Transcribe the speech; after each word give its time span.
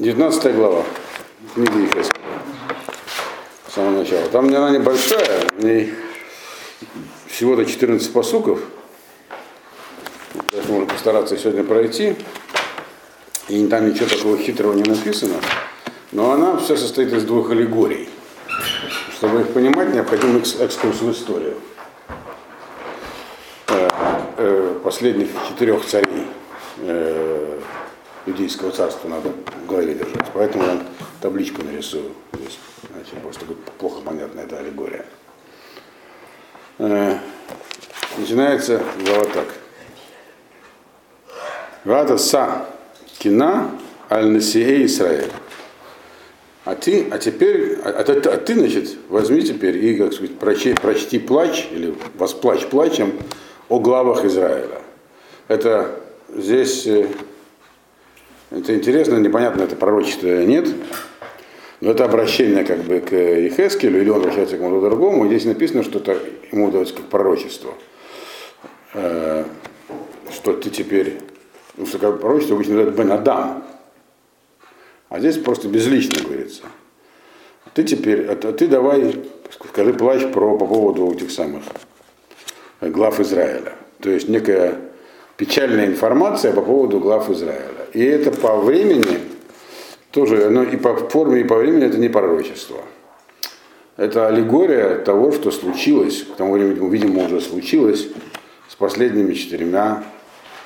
19 0.00 0.54
глава 0.54 0.82
книги 1.54 1.82
Ефеска. 1.82 2.18
С 3.68 3.74
самого 3.74 3.98
начала. 3.98 4.26
Там 4.28 4.46
она 4.46 4.70
небольшая, 4.70 5.46
в 5.54 5.62
ней 5.62 5.92
всего-то 7.26 7.66
14 7.66 8.10
посуков. 8.10 8.60
Поэтому 10.52 10.78
можно 10.78 10.94
постараться 10.94 11.36
сегодня 11.36 11.64
пройти. 11.64 12.16
И 13.48 13.66
там 13.66 13.90
ничего 13.90 14.08
такого 14.08 14.38
хитрого 14.38 14.72
не 14.72 14.84
написано. 14.84 15.34
Но 16.12 16.30
она 16.30 16.56
все 16.56 16.78
состоит 16.78 17.12
из 17.12 17.24
двух 17.24 17.50
аллегорий. 17.50 18.08
Чтобы 19.18 19.42
их 19.42 19.48
понимать, 19.48 19.92
необходим 19.92 20.38
экскурс 20.38 21.02
в 21.02 21.12
историю 21.12 21.56
последних 24.82 25.28
четырех 25.46 25.84
царей 25.84 26.26
иудейского 28.40 28.70
царства 28.72 29.08
надо 29.08 29.30
в 29.30 29.66
голове 29.66 29.94
держать. 29.94 30.26
Поэтому 30.32 30.64
я 30.64 30.82
табличку 31.20 31.62
нарисую 31.62 32.12
здесь. 32.32 32.58
Иначе 32.94 33.16
просто 33.22 33.44
будет 33.44 33.58
плохо 33.78 34.00
понятна 34.00 34.40
эта 34.40 34.58
аллегория. 34.58 35.04
Начинается 38.16 38.82
глава 39.04 39.24
так. 39.26 39.46
Вада 41.84 42.18
са 42.18 42.66
кина 43.18 43.70
аль 44.10 44.28
насие 44.28 44.86
Израиль. 44.86 45.30
А 46.64 46.74
ты, 46.74 47.08
а 47.10 47.18
теперь, 47.18 47.78
а, 47.82 47.88
а, 47.88 48.00
а 48.00 48.36
ты, 48.36 48.54
значит, 48.54 48.96
возьми 49.08 49.42
теперь 49.42 49.82
и, 49.82 49.96
как 49.96 50.12
сказать, 50.12 50.38
прочти, 50.38 50.74
прочти 50.74 51.18
плач, 51.18 51.66
или 51.72 51.94
восплачь 52.16 52.66
плачем 52.66 53.14
о 53.70 53.80
главах 53.80 54.26
Израиля. 54.26 54.82
Это 55.48 55.98
здесь, 56.28 56.86
это 58.50 58.74
интересно, 58.74 59.16
непонятно, 59.18 59.62
это 59.62 59.76
пророчество 59.76 60.26
или 60.26 60.44
нет, 60.44 60.68
но 61.80 61.92
это 61.92 62.04
обращение 62.04 62.64
как 62.64 62.80
бы 62.82 63.00
к 63.00 63.12
Ехескелю, 63.12 64.00
или 64.00 64.10
он 64.10 64.20
обращается 64.20 64.56
к 64.56 64.60
кому-то 64.60 64.88
другому, 64.88 65.26
здесь 65.26 65.44
написано, 65.44 65.82
что 65.82 65.98
это 65.98 66.18
ему 66.52 66.66
удается 66.66 66.94
как 66.94 67.06
пророчество. 67.06 67.74
Что 68.92 70.52
ты 70.54 70.70
теперь, 70.70 71.18
ну, 71.76 71.86
что 71.86 71.98
как 71.98 72.20
пророчество 72.20 72.56
обычно 72.56 72.74
называют 72.74 72.98
Бен 72.98 73.12
Адам, 73.12 73.64
а 75.08 75.18
здесь 75.20 75.38
просто 75.38 75.68
безлично 75.68 76.22
говорится. 76.22 76.62
Ты 77.74 77.84
теперь, 77.84 78.26
а 78.26 78.34
ты 78.34 78.66
давай, 78.66 79.14
скажи 79.68 79.92
плащ 79.94 80.22
про, 80.32 80.58
по 80.58 80.66
поводу 80.66 81.12
этих 81.12 81.30
самых 81.30 81.62
глав 82.80 83.20
Израиля. 83.20 83.74
То 84.00 84.10
есть 84.10 84.28
некая 84.28 84.74
печальная 85.36 85.86
информация 85.86 86.52
по 86.52 86.62
поводу 86.62 87.00
глав 87.00 87.30
Израиля. 87.30 87.79
И 87.92 88.04
это 88.04 88.30
по 88.30 88.56
времени 88.56 89.20
тоже, 90.10 90.50
ну 90.50 90.62
и 90.62 90.76
по 90.76 90.96
форме, 90.96 91.40
и 91.40 91.44
по 91.44 91.56
времени 91.56 91.86
это 91.86 91.98
не 91.98 92.08
пророчество. 92.08 92.78
Это 93.96 94.28
аллегория 94.28 94.98
того, 94.98 95.32
что 95.32 95.50
случилось, 95.50 96.22
к 96.22 96.36
тому 96.36 96.54
времени, 96.54 96.88
видимо, 96.88 97.26
уже 97.26 97.40
случилось 97.40 98.08
с 98.68 98.74
последними 98.74 99.34
четырьмя 99.34 100.04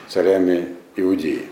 царями 0.08 0.68
Иудеи. 0.96 1.46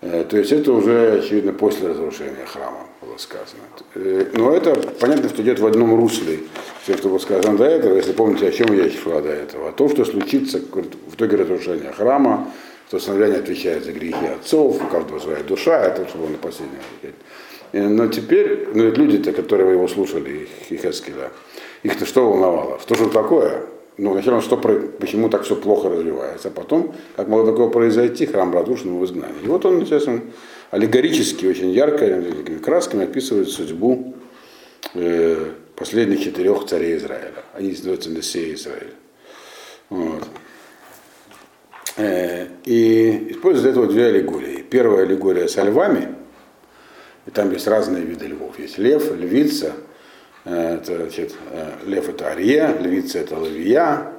Э, 0.00 0.24
то 0.28 0.36
есть 0.36 0.50
это 0.50 0.72
уже, 0.72 1.20
очевидно, 1.20 1.52
после 1.52 1.88
разрушения 1.88 2.44
храма 2.46 2.86
было 3.00 3.16
сказано. 3.18 3.62
Э, 3.94 4.26
но 4.32 4.52
это 4.52 4.74
понятно, 4.98 5.28
что 5.28 5.42
идет 5.42 5.60
в 5.60 5.66
одном 5.66 5.94
русле. 5.94 6.40
Все, 6.82 6.96
что 6.96 7.08
было 7.08 7.18
сказано 7.18 7.56
до 7.56 7.64
этого, 7.64 7.96
если 7.96 8.12
помните, 8.12 8.48
о 8.48 8.50
чем 8.50 8.72
я 8.72 8.90
шла 8.90 9.20
до 9.20 9.28
этого. 9.28 9.68
А 9.68 9.72
то, 9.72 9.88
что 9.88 10.04
случится 10.04 10.58
в 10.58 11.14
итоге 11.14 11.36
разрушения 11.36 11.92
храма, 11.92 12.48
что 12.88 12.98
сыновья 12.98 13.38
отвечает 13.38 13.84
за 13.84 13.92
грехи 13.92 14.26
отцов, 14.26 14.82
у 14.82 14.86
каждого 14.86 15.18
своя 15.18 15.42
душа, 15.42 15.82
это 15.84 16.06
что 16.08 16.18
было 16.18 16.28
на 16.28 16.38
последнем 16.38 16.78
Но 17.72 18.06
теперь, 18.08 18.68
ну, 18.74 18.90
люди-то, 18.90 19.32
которые 19.32 19.72
его 19.72 19.88
слушали, 19.88 20.48
их 20.68 20.84
Эскеля, 20.84 21.30
их-то 21.82 22.04
что 22.04 22.28
волновало? 22.28 22.78
Что 22.80 22.94
же 22.94 23.08
такое? 23.08 23.66
ну, 23.98 24.12
сначала, 24.14 24.40
что, 24.40 24.56
почему 24.56 25.28
так 25.28 25.42
все 25.42 25.54
плохо 25.54 25.88
развивается, 25.90 26.48
а 26.48 26.50
потом, 26.50 26.94
как 27.16 27.28
могло 27.28 27.50
такое 27.50 27.68
произойти, 27.68 28.26
храм 28.26 28.52
разрушен 28.52 28.98
в. 28.98 29.04
И 29.44 29.46
вот 29.46 29.64
он, 29.66 29.80
естественно, 29.80 30.22
аллегорически, 30.70 31.46
очень 31.46 31.70
ярко, 31.70 32.24
красками 32.64 33.04
описывает 33.04 33.50
судьбу 33.50 34.14
э, 34.94 35.52
последних 35.76 36.22
четырех 36.24 36.64
царей 36.66 36.96
Израиля. 36.96 37.44
Они 37.52 37.70
называются 37.70 38.10
Несея 38.10 38.54
Израиля. 38.54 38.94
Вот. 39.90 40.24
Э, 41.96 42.46
и 42.64 43.32
используют 43.32 43.62
для 43.62 43.70
этого 43.70 43.86
две 43.86 44.06
аллегории. 44.06 44.62
Первая 44.62 45.04
аллегория 45.04 45.48
со 45.48 45.62
львами, 45.62 46.14
и 47.26 47.30
там 47.30 47.50
есть 47.52 47.66
разные 47.66 48.04
виды 48.04 48.26
львов. 48.26 48.58
Есть 48.58 48.78
лев, 48.78 49.10
львица– 49.12 49.74
Э, 50.44 50.74
это, 50.74 50.96
значит, 50.96 51.34
э, 51.50 51.72
лев 51.86 52.08
это 52.08 52.30
арье, 52.30 52.76
львица 52.80 53.20
это 53.20 53.36
лавия. 53.36 54.12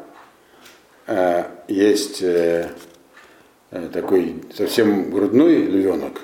Есть 1.67 2.23
такой 3.91 4.35
совсем 4.55 5.11
грудной 5.11 5.63
львенок. 5.63 6.21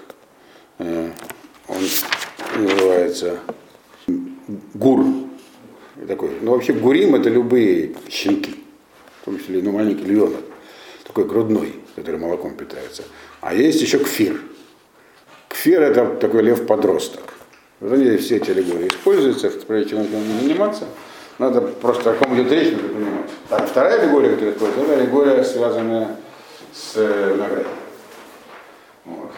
Он 0.78 1.12
называется 2.56 3.40
гур. 4.74 5.06
Такой. 6.08 6.30
Ну, 6.42 6.52
вообще 6.52 6.72
гурим 6.72 7.16
это 7.16 7.30
любые 7.30 7.94
щенки. 8.08 8.64
В 9.22 9.26
том 9.26 9.38
числе 9.38 9.62
ну, 9.62 9.74
маленький 9.74 10.06
львенок. 10.06 10.46
Такой 11.10 11.26
грудной, 11.26 11.74
который 11.96 12.20
молоком 12.20 12.54
питается. 12.54 13.02
А 13.42 13.56
есть 13.56 13.82
еще 13.82 13.98
кфир. 13.98 14.40
Кфир 15.48 15.82
это 15.82 16.06
такой 16.06 16.44
лев-подросток. 16.44 17.24
Вот 17.80 17.94
они 17.94 18.16
все 18.18 18.38
эти 18.38 18.52
аллегории 18.52 18.90
используются, 18.90 19.50
прежде 19.68 19.90
чем 19.90 20.02
этим 20.02 20.40
заниматься. 20.40 20.86
Надо 21.40 21.62
просто 21.62 22.12
о 22.12 22.14
ком 22.14 22.36
идет 22.36 22.52
речь, 22.52 22.74
надо 22.74 22.90
понимать. 22.90 23.30
Так, 23.50 23.68
вторая 23.68 24.00
аллегория, 24.00 24.30
которая 24.30 24.54
используется, 24.54 24.94
это 24.94 25.02
аллегория, 25.02 25.44
связанная 25.44 26.16
с 26.72 26.94
э, 26.98 27.34
виноградом. 27.34 27.72
Вот. 29.06 29.32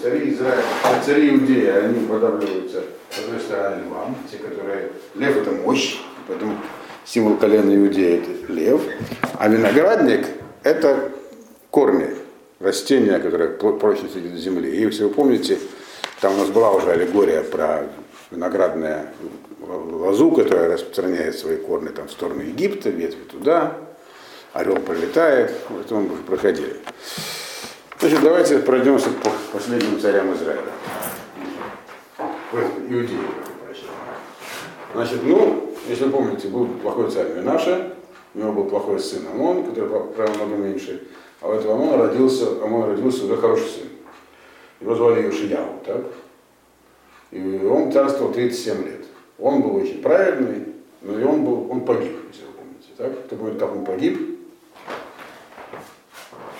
цари 0.00 0.32
Израиля, 0.32 0.62
а 0.84 1.02
цари 1.04 1.30
Иудеи, 1.34 1.66
они 1.66 2.06
подавливаются, 2.06 2.82
с 3.10 3.18
одной 3.18 3.40
стороны, 3.40 3.82
львам, 3.84 4.16
те, 4.30 4.38
которые... 4.38 4.92
Лев 5.16 5.36
это 5.36 5.50
мощь, 5.50 5.98
поэтому 6.26 6.56
символ 7.04 7.36
колена 7.36 7.74
Иудеи 7.74 8.18
это 8.18 8.52
лев, 8.52 8.82
а 9.38 9.48
виноградник 9.48 10.26
это 10.62 11.10
корни, 11.70 12.08
растения, 12.60 13.18
которые 13.18 13.50
прочно 13.50 14.08
сидят 14.08 14.32
в 14.32 14.38
земле. 14.38 14.74
И 14.74 14.80
если 14.80 15.04
вы 15.04 15.10
помните, 15.10 15.58
там 16.20 16.34
у 16.34 16.38
нас 16.38 16.48
была 16.48 16.70
уже 16.72 16.90
аллегория 16.90 17.42
про 17.42 17.88
виноградную 18.30 19.08
лозу, 19.60 20.30
которая 20.30 20.72
распространяет 20.72 21.38
свои 21.38 21.56
корни 21.56 21.88
там, 21.88 22.08
в 22.08 22.12
сторону 22.12 22.42
Египта, 22.42 22.90
ветви 22.90 23.22
туда, 23.24 23.76
орел 24.52 24.76
пролетает, 24.76 25.52
это 25.80 25.94
мы 25.94 26.12
уже 26.12 26.22
проходили. 26.22 26.76
Значит, 27.98 28.20
давайте 28.20 28.58
пройдемся 28.58 29.10
по 29.10 29.30
последним 29.52 30.00
царям 30.00 30.34
Израиля. 30.34 30.62
Иудеи, 32.88 33.18
Значит, 34.94 35.20
ну, 35.22 35.61
если 35.88 36.04
вы 36.04 36.10
помните, 36.10 36.48
был 36.48 36.66
плохой 36.66 37.10
царь 37.10 37.34
Минаша, 37.34 37.94
у 38.34 38.38
него 38.38 38.52
был 38.52 38.64
плохой 38.64 38.98
сын 39.00 39.26
Амон, 39.32 39.64
который 39.64 39.88
правил 40.12 40.34
много 40.34 40.56
меньше, 40.56 41.06
а 41.40 41.48
у 41.48 41.52
этого 41.52 41.74
Амона 41.74 42.08
родился, 42.08 42.62
Амон 42.62 42.90
родился 42.90 43.24
уже 43.24 43.36
хороший 43.36 43.68
сын. 43.68 43.88
Его 44.80 44.94
звали 44.94 45.22
Юшияу, 45.22 45.80
так? 45.84 46.04
И 47.30 47.64
он 47.64 47.92
царствовал 47.92 48.32
37 48.32 48.84
лет. 48.84 49.04
Он 49.38 49.62
был 49.62 49.76
очень 49.76 50.02
праведный, 50.02 50.66
но 51.00 51.18
и 51.18 51.24
он, 51.24 51.44
был, 51.44 51.70
он 51.70 51.84
погиб, 51.84 52.16
если 52.30 52.44
вы 52.44 52.52
помните. 52.52 52.88
Так? 52.96 53.26
Кто 53.26 53.36
помнит, 53.36 53.58
как 53.58 53.72
он 53.72 53.84
погиб? 53.84 54.38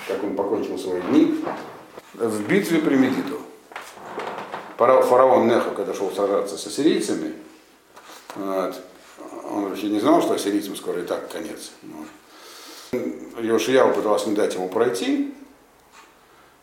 Как 0.09 0.23
он 0.25 0.35
покончил 0.35 0.79
свои 0.79 1.01
дни? 1.03 1.45
В 2.15 2.49
битве 2.49 2.81
при 2.81 2.97
Мегиду. 2.97 3.39
Фараон 4.77 5.47
Нехо, 5.47 5.71
когда 5.71 5.95
шел 5.95 6.11
сражаться 6.11 6.59
с 6.59 6.67
ассирийцами, 6.67 7.35
вот, 8.35 8.83
он 9.53 9.69
вообще 9.69 9.89
не 9.89 10.01
знал, 10.01 10.23
что 10.23 10.35
ассирийцам 10.35 10.77
скоро 10.77 11.03
и 11.03 11.07
так 11.07 11.31
конец. 11.31 11.73
Йошияу 13.39 13.95
пытался 13.95 14.29
не 14.29 14.37
дать 14.37 14.55
ему 14.55 14.69
пройти, 14.69 15.35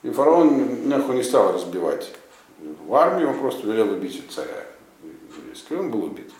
и 0.03 0.09
фараон 0.11 0.87
Неху 0.87 1.13
не 1.13 1.23
стал 1.23 1.53
разбивать 1.53 2.11
в 2.59 2.93
армию, 2.93 3.29
он 3.29 3.39
просто 3.39 3.67
велел 3.67 3.91
убить 3.91 4.23
царя. 4.31 4.65
И 5.69 5.73
он 5.75 5.91
был 5.91 6.05
убит. 6.05 6.31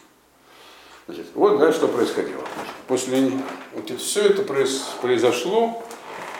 Значит, 1.05 1.27
вот 1.33 1.59
да, 1.59 1.71
что 1.71 1.87
происходило. 1.87 2.43
После 2.87 3.31
вот 3.73 3.89
все 3.99 4.21
это 4.21 4.43
произошло 4.43 5.83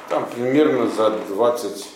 там 0.10 0.28
примерно 0.30 0.90
за 0.90 1.12
20 1.12 1.88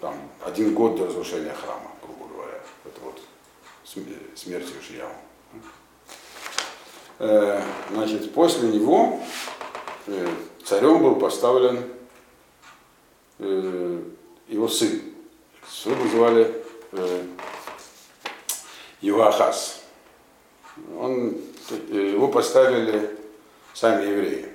там, 0.00 0.14
один 0.44 0.74
год 0.74 0.96
до 0.96 1.06
разрушения 1.06 1.54
храма, 1.54 1.90
грубо 2.02 2.32
говоря. 2.32 2.60
Это 2.84 3.00
вот 3.02 3.20
смерть 4.34 4.66
Ишияу. 4.80 5.10
Э, 7.24 7.62
значит, 7.92 8.34
после 8.34 8.68
него 8.68 9.20
э, 10.08 10.26
царем 10.64 11.04
был 11.04 11.14
поставлен 11.14 11.84
э, 13.38 14.02
его 14.48 14.66
сын 14.66 15.00
Своего 15.68 16.08
звали 16.08 16.52
Юахас. 19.00 19.82
Он, 20.98 21.36
его 21.90 22.26
поставили 22.26 23.16
сами 23.72 24.04
евреи. 24.04 24.48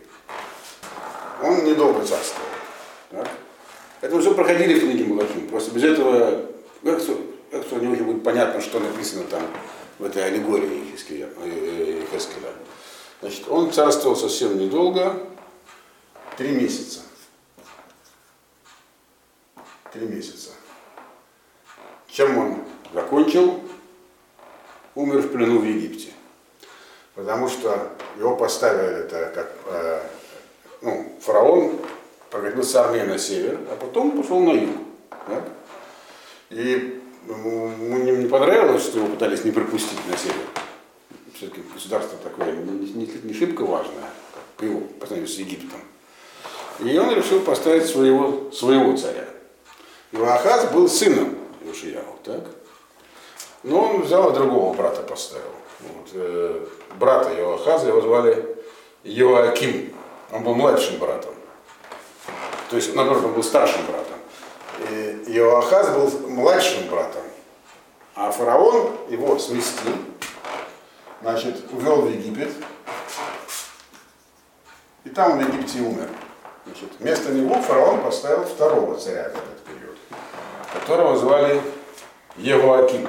Он 1.41 1.63
недолго 1.63 2.03
царствовал. 2.05 2.49
Так? 3.11 3.29
Это 4.01 4.13
уже 4.13 4.31
проходили 4.31 4.77
в 4.77 4.81
книге 4.81 5.05
Малахим. 5.05 5.47
Просто 5.47 5.71
без 5.71 5.85
этого, 5.85 6.45
как, 7.57 7.69
как 7.69 7.81
не 7.81 7.87
очень 7.87 8.05
будет 8.05 8.23
понятно, 8.23 8.61
что 8.61 8.79
написано 8.79 9.23
там 9.25 9.41
в 9.99 10.05
этой 10.05 10.25
аллегории 10.25 10.91
Хескеля. 10.91 11.29
Э, 11.37 12.03
Значит, 13.19 13.47
он 13.49 13.71
царствовал 13.71 14.15
совсем 14.15 14.59
недолго, 14.59 15.23
три 16.37 16.51
месяца. 16.51 17.01
Три 19.91 20.05
месяца. 20.05 20.51
Чем 22.07 22.37
он 22.37 22.63
закончил? 22.93 23.63
Умер 24.93 25.19
в 25.21 25.31
плену 25.31 25.59
в 25.59 25.65
Египте. 25.65 26.09
Потому 27.15 27.49
что 27.49 27.91
его 28.17 28.35
поставили 28.35 29.05
это 29.05 29.31
как 29.33 29.51
э, 29.65 30.01
ну, 30.81 31.11
фараон 31.21 31.79
прокатил 32.29 32.63
с 32.63 32.75
армией 32.75 33.07
на 33.07 33.17
север, 33.17 33.59
а 33.71 33.75
потом 33.75 34.11
пошел 34.11 34.39
на 34.39 34.51
юг. 34.51 34.77
Так? 35.27 35.43
И 36.51 37.01
ему 37.27 37.97
не 37.97 38.27
понравилось, 38.27 38.83
что 38.83 38.99
его 38.99 39.09
пытались 39.09 39.43
не 39.43 39.51
пропустить 39.51 39.99
на 40.09 40.17
север. 40.17 40.35
Все-таки 41.33 41.61
государство 41.73 42.17
такое 42.17 42.51
не, 42.53 42.93
не, 42.93 43.05
не 43.23 43.33
шибко 43.33 43.63
важное, 43.63 44.09
по 44.57 44.63
его 44.63 44.81
по 44.99 45.05
сравнению 45.05 45.33
с 45.33 45.37
Египтом. 45.37 45.79
И 46.79 46.97
он 46.97 47.13
решил 47.13 47.41
поставить 47.41 47.85
своего, 47.85 48.51
своего 48.51 48.95
царя. 48.95 49.25
Иоахаз 50.11 50.71
был 50.71 50.87
сыном 50.87 51.35
Иошияу, 51.61 52.19
так? 52.23 52.43
Но 53.63 53.81
он 53.81 54.01
взял 54.03 54.31
другого 54.31 54.73
брата 54.73 55.01
поставил. 55.01 55.43
Вот, 55.81 56.07
э, 56.13 56.65
брата 56.99 57.33
Иоахаза 57.35 57.89
его 57.89 58.01
звали 58.01 58.57
Иоаким. 59.03 59.93
Он 60.31 60.43
был 60.43 60.55
младшим 60.55 60.97
братом. 60.97 61.33
То 62.69 62.75
есть, 62.75 62.95
наоборот, 62.95 63.25
он 63.25 63.33
был 63.33 63.43
старшим 63.43 63.85
братом. 63.85 64.06
И 64.79 65.23
Иоахаз 65.27 65.89
был 65.89 66.29
младшим 66.29 66.87
братом. 66.89 67.21
А 68.15 68.31
фараон 68.31 68.95
его 69.09 69.37
сместил, 69.37 69.93
значит, 71.21 71.71
увел 71.71 72.01
в 72.01 72.09
Египет. 72.09 72.51
И 75.03 75.09
там 75.09 75.33
он 75.33 75.45
в 75.45 75.47
Египте 75.53 75.79
умер. 75.79 76.09
Значит, 76.65 76.89
вместо 76.99 77.31
него 77.31 77.61
фараон 77.61 78.01
поставил 78.01 78.43
второго 78.43 78.97
царя 78.97 79.23
в 79.23 79.27
этот 79.27 79.63
период, 79.65 79.97
которого 80.73 81.15
звали 81.15 81.61
Евоаким. 82.37 83.07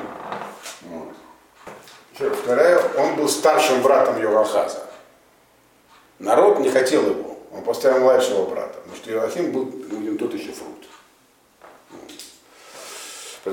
Вот. 0.83 2.35
Вторая, 2.43 2.81
он 2.97 3.17
был 3.17 3.29
старшим 3.29 3.83
братом 3.83 4.21
Йоахаза. 4.21 4.85
Народ 6.19 6.59
не 6.61 6.71
хотел 6.71 7.07
его. 7.07 7.39
Он 7.53 7.63
поставил 7.63 8.01
младшего 8.01 8.45
брата, 8.47 8.79
потому 8.81 8.97
что 8.97 9.11
Иоахим 9.11 9.53
был 9.53 9.73
ну, 9.91 10.19
тот 10.19 10.35
еще 10.35 10.53
фрукт. 10.53 10.88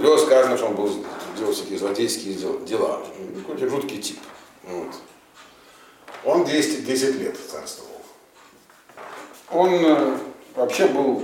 Него 0.01 0.17
сказано, 0.17 0.57
что 0.57 0.67
он 0.67 0.75
был, 0.75 0.89
делал 1.37 1.53
всякие 1.53 1.77
злодейские 1.77 2.33
дела. 2.33 3.01
Какой-то 3.41 3.69
жуткий 3.69 4.01
тип. 4.01 4.19
Вот. 4.63 4.93
Он 6.23 6.43
10, 6.45 6.85
10 6.85 7.15
лет 7.19 7.37
царствовал. 7.37 7.91
Он 9.51 9.69
э, 9.69 10.17
вообще 10.55 10.87
был, 10.87 11.23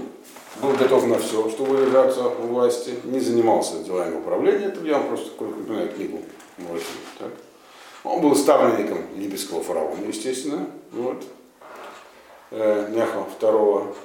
был 0.61 0.73
готов 0.73 1.07
на 1.07 1.17
все, 1.17 1.49
чтобы 1.49 1.75
удержаться 1.75 2.27
у 2.27 2.47
власти, 2.47 2.95
не 3.03 3.19
занимался 3.19 3.83
делами 3.83 4.17
управления, 4.17 4.65
это 4.65 4.85
я 4.85 4.99
вам 4.99 5.07
просто 5.07 5.31
напоминаю 5.43 5.89
книгу 5.89 6.21
так? 7.19 7.31
Он 8.03 8.21
был 8.21 8.35
ставленником 8.35 8.99
египетского 9.15 9.63
фараона, 9.63 10.05
естественно. 10.07 10.67
Вот 10.91 11.23
э, 12.51 12.89
Неха 12.91 13.25
II. 13.39 13.95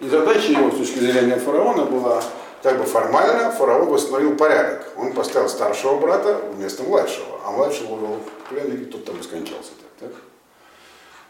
И 0.00 0.08
задача 0.08 0.52
его 0.52 0.70
с 0.70 0.76
точки 0.78 0.98
зрения 0.98 1.36
фараона 1.36 1.84
была, 1.84 2.22
как 2.62 2.78
бы 2.78 2.84
формально 2.84 3.50
фараон 3.50 3.88
восстановил 3.88 4.36
порядок. 4.36 4.92
Он 4.96 5.12
поставил 5.12 5.48
старшего 5.48 5.98
брата 5.98 6.40
вместо 6.52 6.82
младшего, 6.82 7.40
а 7.44 7.52
младшего 7.52 7.94
увел 7.94 8.18
в 8.18 8.48
плен, 8.48 8.72
и 8.72 8.84
тот 8.84 9.04
там 9.04 9.18
и 9.18 9.22
скончался. 9.22 9.70
Так, 9.98 10.10
так? 10.10 10.20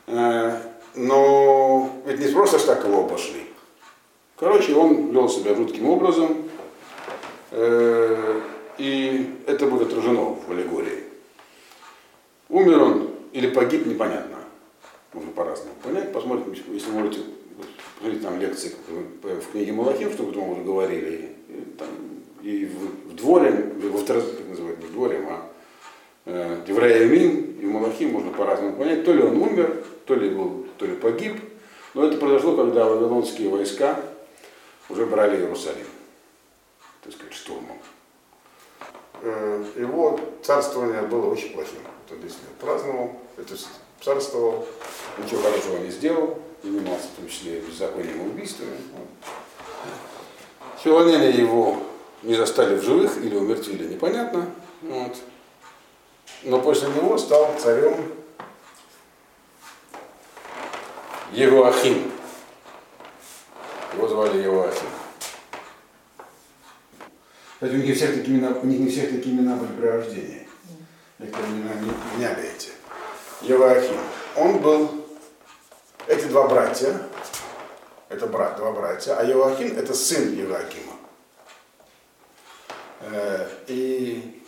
Э, 0.08 0.60
но 0.94 1.90
ведь 2.04 2.20
не 2.20 2.28
просто 2.32 2.58
так 2.58 2.84
его 2.84 3.04
обошли. 3.04 3.46
Короче, 4.36 4.74
он 4.74 5.10
вел 5.10 5.28
себя 5.28 5.54
жутким 5.54 5.88
образом, 5.88 6.48
э, 7.52 8.40
и 8.78 9.38
это 9.46 9.66
будет 9.66 9.88
отражено 9.88 10.36
в 10.46 10.50
аллегории. 10.50 11.04
Умер 12.48 12.82
он 12.82 13.10
или 13.32 13.48
погиб, 13.48 13.86
непонятно 13.86 14.40
можно 15.12 15.32
по-разному 15.32 15.74
понять. 15.82 16.12
Посмотрим, 16.12 16.52
если 16.52 16.90
можете 16.90 17.20
посмотреть 18.00 18.22
там 18.22 18.40
лекции 18.40 18.74
в 19.22 19.52
книге 19.52 19.72
Малахим, 19.72 20.12
что 20.12 20.22
мы 20.22 20.52
уже 20.52 20.62
говорили, 20.62 21.36
и, 21.48 21.60
там, 21.78 21.88
и 22.42 22.64
в, 22.64 23.12
в 23.12 23.16
дворе, 23.16 23.72
во 23.76 23.98
втором, 23.98 24.22
как 24.22 24.48
называют, 24.48 24.80
не 24.80 24.86
в 24.86 24.92
дворе, 24.92 25.22
а 25.28 25.50
э, 26.24 26.62
Деврея 26.66 27.06
Мин 27.06 27.58
и 27.60 27.66
Малахим 27.66 28.12
можно 28.12 28.32
по-разному 28.32 28.76
понять. 28.76 29.04
То 29.04 29.12
ли 29.12 29.22
он 29.22 29.36
умер, 29.36 29.84
то 30.06 30.14
ли 30.14 30.30
был, 30.30 30.66
то 30.78 30.86
ли 30.86 30.94
погиб. 30.94 31.40
Но 31.92 32.06
это 32.06 32.16
произошло, 32.16 32.56
когда 32.56 32.86
вавилонские 32.86 33.50
войска 33.50 34.00
уже 34.88 35.04
брали 35.04 35.36
Иерусалим, 35.36 35.86
так 37.02 37.12
сказать, 37.12 37.34
штурмом. 37.34 37.78
Э, 39.22 39.62
его 39.76 40.18
царствование 40.42 41.02
было 41.02 41.30
очень 41.30 41.52
плохим. 41.52 41.80
Это 42.06 42.16
действительно 42.16 42.56
праздновал, 42.58 43.20
это 43.36 43.54
царствовал, 44.00 44.66
ничего 45.18 45.42
хорошего 45.42 45.76
не 45.78 45.90
сделал, 45.90 46.38
занимался 46.62 47.08
в 47.08 47.20
том 47.20 47.28
числе 47.28 47.60
беззаконием 47.60 48.26
и 48.26 48.30
убийствами. 48.30 48.76
Филонения 50.82 51.30
его 51.30 51.82
не 52.22 52.34
застали 52.34 52.76
в 52.76 52.82
живых 52.82 53.16
или 53.18 53.36
умертвили, 53.36 53.92
непонятно. 53.92 54.46
Вот. 54.82 55.16
Но 56.42 56.60
после 56.60 56.88
него 56.88 57.18
стал 57.18 57.54
царем 57.58 58.12
Евоахим. 61.32 62.10
Его 63.94 64.08
звали 64.08 64.42
Евоахим. 64.42 64.88
Кстати, 67.54 67.72
у 67.72 67.76
них, 67.76 67.94
всех 67.94 68.14
такие 68.14 68.38
имена, 68.38 68.56
у 68.62 68.66
них 68.66 68.80
не 68.80 68.88
всех 68.88 69.10
такие 69.10 69.36
имена 69.36 69.54
были 69.54 69.72
при 69.72 69.86
рождении. 69.86 70.48
Некоторые 71.18 71.52
имена 71.52 71.74
не 71.74 71.90
меняли 72.16 72.48
эти. 72.56 72.70
Евоахим. 73.42 73.96
Он 74.36 74.58
был, 74.58 74.99
эти 76.10 76.24
два 76.24 76.48
братья, 76.48 77.00
это 78.08 78.26
брат, 78.26 78.56
два 78.56 78.72
братья, 78.72 79.16
а 79.16 79.22
Евоахим 79.22 79.78
это 79.78 79.94
сын 79.94 80.34
Евоахима. 80.34 80.94
Э, 83.02 83.48
и 83.68 84.44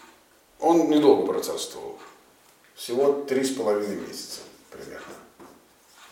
он 0.59 0.90
недолго 0.90 1.33
процарствовал, 1.33 2.00
всего 2.75 3.12
три 3.23 3.45
с 3.45 3.54
половиной 3.54 3.95
месяца 3.95 4.40
примерно. 4.71 5.14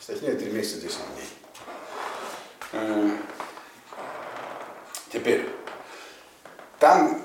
Точнее, 0.07 0.35
три 0.35 0.51
месяца, 0.51 0.81
10 0.81 0.97
дней. 1.15 1.29
Э, 2.73 3.11
теперь, 5.13 5.49
там, 6.79 7.23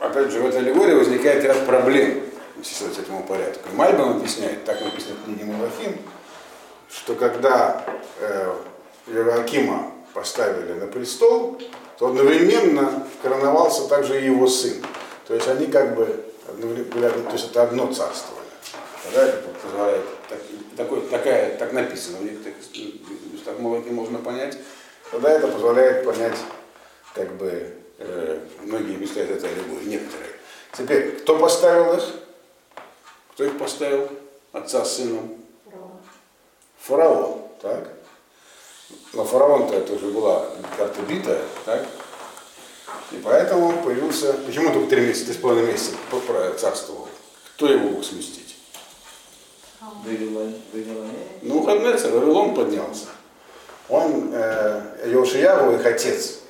опять 0.00 0.30
же, 0.30 0.40
в 0.40 0.46
этой 0.46 0.60
аллегории 0.60 0.94
возникает 0.94 1.44
ряд 1.44 1.66
проблем 1.66 2.24
следовать 2.62 2.98
этому 2.98 3.24
порядку. 3.24 3.68
Мальбам 3.74 4.16
объясняет, 4.16 4.64
так 4.64 4.80
написано 4.80 5.14
в 5.14 5.24
книге 5.24 5.44
Малахим, 5.44 5.98
что 6.90 7.14
когда 7.14 7.84
э, 8.20 8.54
Иоакима 9.08 9.92
поставили 10.14 10.72
на 10.72 10.86
престол, 10.86 11.60
то 11.98 12.08
одновременно 12.08 13.06
короновался 13.22 13.88
также 13.88 14.20
и 14.20 14.26
его 14.26 14.46
сын. 14.46 14.82
То 15.26 15.34
есть 15.34 15.48
они 15.48 15.66
как 15.66 15.94
бы 15.94 16.24
были, 16.56 16.84
то 16.84 17.32
есть 17.32 17.50
это 17.50 17.64
одно 17.64 17.92
царство. 17.92 18.36
Тогда 19.04 19.26
это 19.26 19.48
позволяет, 19.62 20.04
так, 20.28 20.38
такой, 20.76 21.00
такая, 21.02 21.56
так 21.56 21.72
написано, 21.72 22.18
у 22.20 22.22
них 22.22 22.42
так, 22.42 22.54
так 23.44 23.58
Малахим 23.58 23.94
можно 23.94 24.18
понять, 24.18 24.58
тогда 25.10 25.30
это 25.30 25.48
позволяет 25.48 26.04
понять 26.04 26.36
как 27.14 27.34
бы 27.36 27.74
э, 27.98 28.40
многие 28.62 28.96
места 28.96 29.22
из 29.22 29.30
этой 29.30 29.50
аллегории, 29.50 29.86
некоторые. 29.86 30.30
Теперь, 30.72 31.18
кто 31.18 31.38
поставил 31.38 31.94
их? 31.94 32.04
Кто 33.32 33.44
их 33.44 33.58
поставил? 33.58 34.08
Отца 34.52 34.84
с 34.84 34.96
сыном? 34.96 35.37
Фараон. 36.80 37.42
Так? 37.60 37.98
Но 39.12 39.24
фараон-то 39.24 39.74
это 39.74 39.94
уже 39.94 40.06
была 40.06 40.46
карта 40.76 41.02
битая, 41.02 41.42
так? 41.64 41.86
И 43.12 43.16
поэтому 43.22 43.72
появился, 43.82 44.34
почему 44.46 44.72
только 44.72 44.90
три 44.90 45.06
месяца, 45.06 45.26
три 45.26 45.34
с 45.34 45.36
половиной 45.38 45.72
месяца 45.72 45.92
царствовал? 46.58 47.08
Кто 47.54 47.68
его 47.68 47.90
мог 47.90 48.04
сместить? 48.04 48.56
Ну, 51.42 51.62
Хаднецер, 51.62 52.12
Вавилон 52.12 52.54
поднялся. 52.54 53.06
Он, 53.88 54.30
э, 54.32 55.06
Йошияву, 55.06 55.74
их 55.74 55.86
отец, 55.86 56.40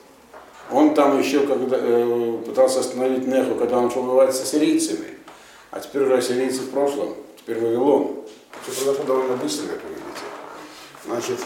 Он 0.71 0.95
там 0.95 1.19
еще 1.19 1.47
когда, 1.47 1.79
э, 1.81 2.43
пытался 2.45 2.81
остановить 2.81 3.27
Неху, 3.27 3.55
когда 3.55 3.79
он 3.79 3.91
шел 3.91 4.03
воевать 4.03 4.37
с 4.37 4.43
ассирийцами. 4.43 5.17
А 5.71 5.81
теперь 5.81 6.03
уже 6.03 6.19
ассирийцы 6.19 6.61
в 6.61 6.71
прошлом, 6.71 7.15
теперь 7.39 7.59
Вавилон. 7.59 8.25
Все 8.63 8.73
произошло 8.73 9.05
довольно 9.05 9.37
быстро, 9.37 9.67
как. 9.69 9.88
Значит, 11.09 11.39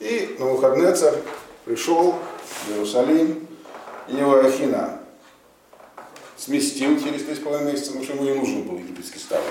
и 0.00 0.36
на 0.38 0.44
выходный 0.46 0.94
царь 0.94 1.16
пришел 1.64 2.14
в 2.66 2.70
Иерусалим, 2.70 3.46
и 4.06 4.16
Иоахина 4.16 5.00
сместил 6.36 7.00
через 7.00 7.24
три 7.24 7.34
с 7.34 7.38
половиной 7.38 7.72
месяца, 7.72 7.92
потому 7.92 8.04
что 8.04 8.12
ему 8.12 8.24
не 8.24 8.34
нужен 8.34 8.62
был 8.64 8.76
египетский 8.76 9.18
ставленник. 9.18 9.50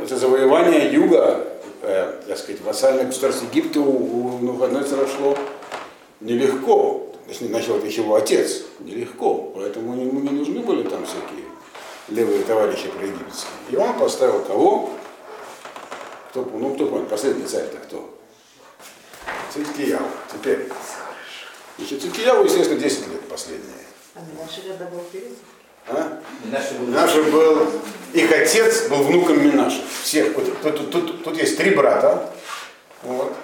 Это 0.00 0.16
завоевание 0.16 0.90
юга, 0.90 1.46
э, 1.82 2.22
так 2.26 2.38
сказать, 2.38 2.62
вассальное 2.62 3.04
государство 3.04 3.44
Египта 3.46 3.80
у, 3.80 4.36
у 4.36 4.38
Навуходоносора 4.38 5.06
шло 5.06 5.36
нелегко. 6.20 7.06
Точнее, 7.28 7.50
начал 7.50 7.76
это 7.76 7.86
его 7.86 8.14
отец. 8.14 8.62
Нелегко. 8.80 9.52
Поэтому 9.54 9.94
ему 9.94 10.20
не 10.20 10.30
нужны 10.30 10.60
были 10.60 10.88
там 10.88 11.04
всякие 11.04 11.44
левые 12.08 12.44
товарищи 12.44 12.88
проегипетские. 12.88 13.52
И 13.70 13.76
он 13.76 13.98
поставил 13.98 14.40
кого? 14.40 14.90
Кто, 16.36 16.44
ну, 16.52 16.74
кто 16.74 16.86
понял, 16.88 17.06
последний 17.06 17.46
царь-то 17.46 17.78
кто? 17.78 18.14
Циткияу. 19.54 20.04
Теперь. 20.30 20.68
Значит, 21.78 22.02
Циткияу, 22.02 22.44
естественно, 22.44 22.78
10 22.78 23.08
лет 23.08 23.26
последние. 23.26 23.72
А 24.14 24.20
Минаши 24.20 24.60
когда 24.60 24.84
был 24.84 25.00
вперед? 25.00 25.32
А? 25.88 26.20
Наши 26.44 26.74
были- 26.74 26.90
Минаша 26.90 27.22
был, 27.22 27.72
их 28.12 28.30
отец 28.30 28.86
был 28.88 29.04
внуком 29.04 29.42
Минаша. 29.42 29.80
Всех. 30.02 30.34
Тут, 30.34 30.60
тут- 30.60 30.90
тут- 30.90 31.24
тут 31.24 31.38
есть 31.38 31.56
три 31.56 31.70
брата. 31.74 32.30
Вот. 33.02 33.34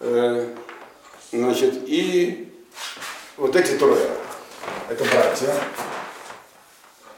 Э, 0.00 0.52
значит, 1.32 1.74
и 1.86 2.52
вот 3.36 3.54
эти 3.54 3.78
трое. 3.78 4.10
Это 4.88 5.04
братья. 5.04 5.54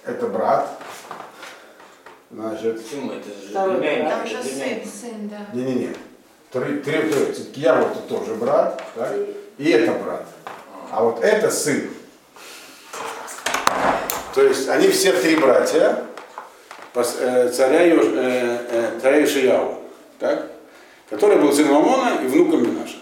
Это 0.05 0.27
брат. 0.27 0.83
Значит, 2.31 2.83
Почему 2.83 3.13
это 3.13 3.29
же 3.29 3.49
Второй 3.51 3.77
племянник. 3.77 4.11
Там 4.11 4.27
же 4.27 4.43
сын, 4.43 4.83
сын, 4.85 5.29
да. 5.29 5.47
не-не-не. 5.53 5.95
Три, 6.51 6.79
три, 6.81 7.11
три. 7.11 7.33
Циткияу 7.33 7.87
это 7.87 8.01
тоже 8.09 8.35
брат. 8.35 8.83
Так? 8.95 9.15
И 9.59 9.71
это 9.71 9.93
брат. 9.93 10.27
А 10.91 11.05
вот 11.05 11.23
это 11.23 11.51
сын. 11.51 11.89
То 14.35 14.43
есть 14.43 14.69
они 14.69 14.89
все 14.89 15.13
три 15.13 15.37
братья 15.37 16.05
э, 16.95 17.51
царя, 17.51 17.87
Йош- 17.87 18.15
э, 18.15 18.67
э, 18.71 19.01
царя 19.01 19.25
Ишияу, 19.25 19.79
так? 20.19 20.51
который 21.09 21.39
был 21.39 21.53
сыном 21.53 21.77
Амона 21.77 22.23
и 22.23 22.27
внуком 22.27 22.63
Минаша. 22.63 22.97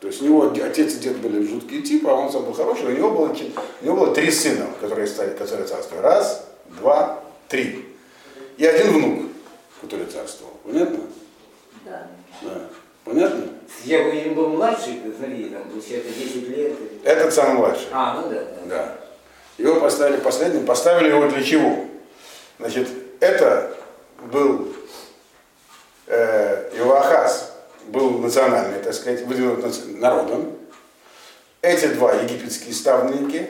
То 0.00 0.08
есть 0.08 0.20
у 0.20 0.26
него 0.26 0.52
отец 0.62 0.94
и 0.94 0.98
дед 0.98 1.16
были 1.16 1.46
жуткие 1.46 1.82
типы, 1.82 2.08
а 2.10 2.14
он 2.14 2.30
сам 2.30 2.44
был 2.44 2.52
хороший. 2.52 2.86
У 2.86 2.90
него 2.90 3.10
было, 3.10 3.34
у 3.80 3.84
него 3.84 3.96
было 3.96 4.14
три 4.14 4.30
сына, 4.30 4.66
которые 4.80 5.06
стали, 5.06 5.30
которые 5.34 5.66
царствовали. 5.66 6.02
Раз, 6.04 6.46
два, 6.78 7.20
три. 7.48 7.95
И 8.56 8.64
один 8.64 8.92
внук, 8.92 9.30
который 9.80 10.06
царствовал. 10.06 10.54
Понятно? 10.64 11.00
Да. 11.84 12.06
Да. 12.42 12.60
Понятно? 13.04 13.44
Я 13.84 14.02
бы 14.02 14.10
им 14.10 14.34
был 14.34 14.48
младший, 14.48 15.00
смотри, 15.16 15.50
там, 15.50 15.68
получается, 15.70 16.12
10 16.12 16.48
лет. 16.48 16.72
Этот 17.04 17.32
самый 17.32 17.58
младший. 17.58 17.86
А, 17.92 18.20
ну 18.20 18.30
да. 18.30 18.40
да. 18.40 18.66
Да. 18.66 18.98
Его 19.58 19.80
поставили 19.80 20.18
последним. 20.18 20.66
Поставили 20.66 21.08
его 21.08 21.28
для 21.28 21.42
чего? 21.42 21.86
Значит, 22.58 22.88
это 23.20 23.76
был 24.32 24.74
э, 26.06 26.70
Иоахаз, 26.76 27.52
был 27.88 28.18
национальный, 28.18 28.80
так 28.82 28.94
сказать, 28.94 29.24
выдвинут 29.26 29.64
народом. 30.00 30.56
Эти 31.62 31.86
два 31.86 32.14
египетские 32.14 32.74
ставленники, 32.74 33.48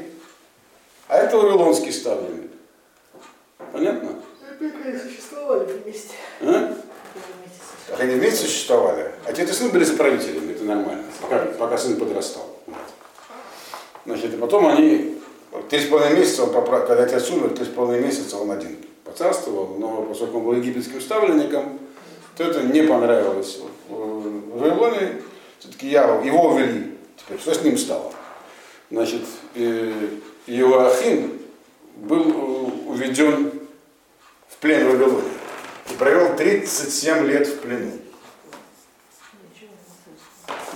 а 1.09 1.19
это 1.19 1.37
вавилонский 1.37 1.93
ставленник. 1.93 2.51
Понятно? 3.73 4.06
Существовали 5.37 5.83
вместе. 5.85 6.15
А? 6.41 6.49
Они 6.49 7.35
вместе 7.35 7.67
существовали. 7.67 7.85
Как 7.89 8.01
они 8.01 8.15
вместе 8.15 8.47
существовали. 8.47 9.13
Отец 9.27 9.51
и 9.51 9.53
сын 9.53 9.71
были 9.71 9.85
соправителями, 9.85 10.53
это 10.53 10.65
нормально, 10.65 11.05
пока, 11.21 11.39
пока 11.59 11.77
сын 11.79 11.97
подрастал. 11.97 12.59
Вот. 12.67 12.77
Значит, 14.07 14.33
и 14.33 14.37
потом 14.39 14.67
они, 14.67 15.19
три 15.69 15.81
с 15.81 15.89
половиной 15.89 16.21
месяца, 16.21 16.45
он 16.45 16.51
попра- 16.51 16.87
когда 16.87 17.03
отец 17.03 17.31
умер, 17.31 17.51
три 17.51 17.67
с 17.67 17.69
половиной 17.69 18.07
месяца 18.07 18.39
он 18.39 18.51
один 18.51 18.79
поцарствовал, 19.05 19.77
но 19.79 20.03
поскольку 20.03 20.39
он 20.39 20.45
был 20.45 20.53
египетским 20.55 21.03
ставленником, 21.03 21.81
то 22.37 22.45
это 22.45 22.63
не 22.63 22.83
понравилось 22.83 23.59
в 23.89 24.59
Вавилоне, 24.59 25.21
все-таки 25.59 25.89
я, 25.89 26.05
его 26.25 26.49
увели. 26.49 26.97
Теперь 27.19 27.39
что 27.39 27.55
с 27.55 27.63
ним 27.63 27.77
стало? 27.77 28.11
Значит, 28.91 29.23
э, 29.55 29.93
Иоахин 30.47 31.39
был 31.97 32.23
э, 32.23 32.91
уведен 32.91 33.56
плен 34.67 34.89
в 34.89 34.91
Вавилоне 34.91 35.29
и 35.91 35.95
провел 35.95 36.35
37 36.37 37.27
лет 37.27 37.47
в 37.47 37.61
плену. 37.61 37.93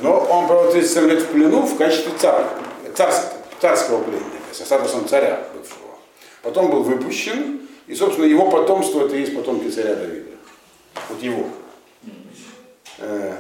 Но 0.01 0.19
он 0.21 0.47
провел 0.47 0.71
37 0.71 1.09
лет 1.09 1.23
в 1.23 1.27
плену 1.27 1.63
в 1.63 1.77
качестве 1.77 2.13
царя, 2.19 2.49
царс- 2.95 3.33
царского 3.61 4.03
пленника, 4.05 4.37
со 4.53 4.65
статусом 4.65 5.09
царя 5.09 5.45
бывшего. 5.53 5.99
Потом 6.43 6.71
был 6.71 6.85
выпущен, 6.85 7.69
и, 7.87 7.95
собственно, 7.95 8.27
его 8.27 8.49
потомство 8.51 9.07
это 9.07 9.17
и 9.17 9.21
есть 9.21 9.35
потомки 9.35 9.69
царя 9.69 9.97
Давида. 9.97 10.31
Вот 11.09 11.23
его. 11.23 11.47
Э, 12.99 13.37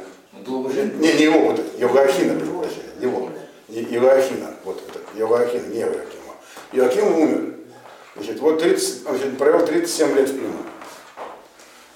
не, 0.99 1.12
не 1.12 1.23
его, 1.23 1.40
вот 1.40 1.59
это, 1.61 1.78
Евахина, 1.78 2.35
прошу 2.35 2.59
прощения, 2.59 2.92
его. 3.00 3.30
Не 3.69 3.83
Евахина, 3.83 4.54
вот 4.64 4.83
это, 4.88 4.99
Евахина, 5.16 5.66
не 5.66 5.80
Евахима. 5.80 6.35
Иоаким 6.73 7.14
умер. 7.16 7.54
Значит, 8.17 8.40
вот 8.40 8.59
30, 8.61 9.07
он 9.07 9.17
значит, 9.17 9.38
провел 9.38 9.64
37 9.64 10.17
лет 10.17 10.29
в 10.29 10.38
плену. 10.38 10.55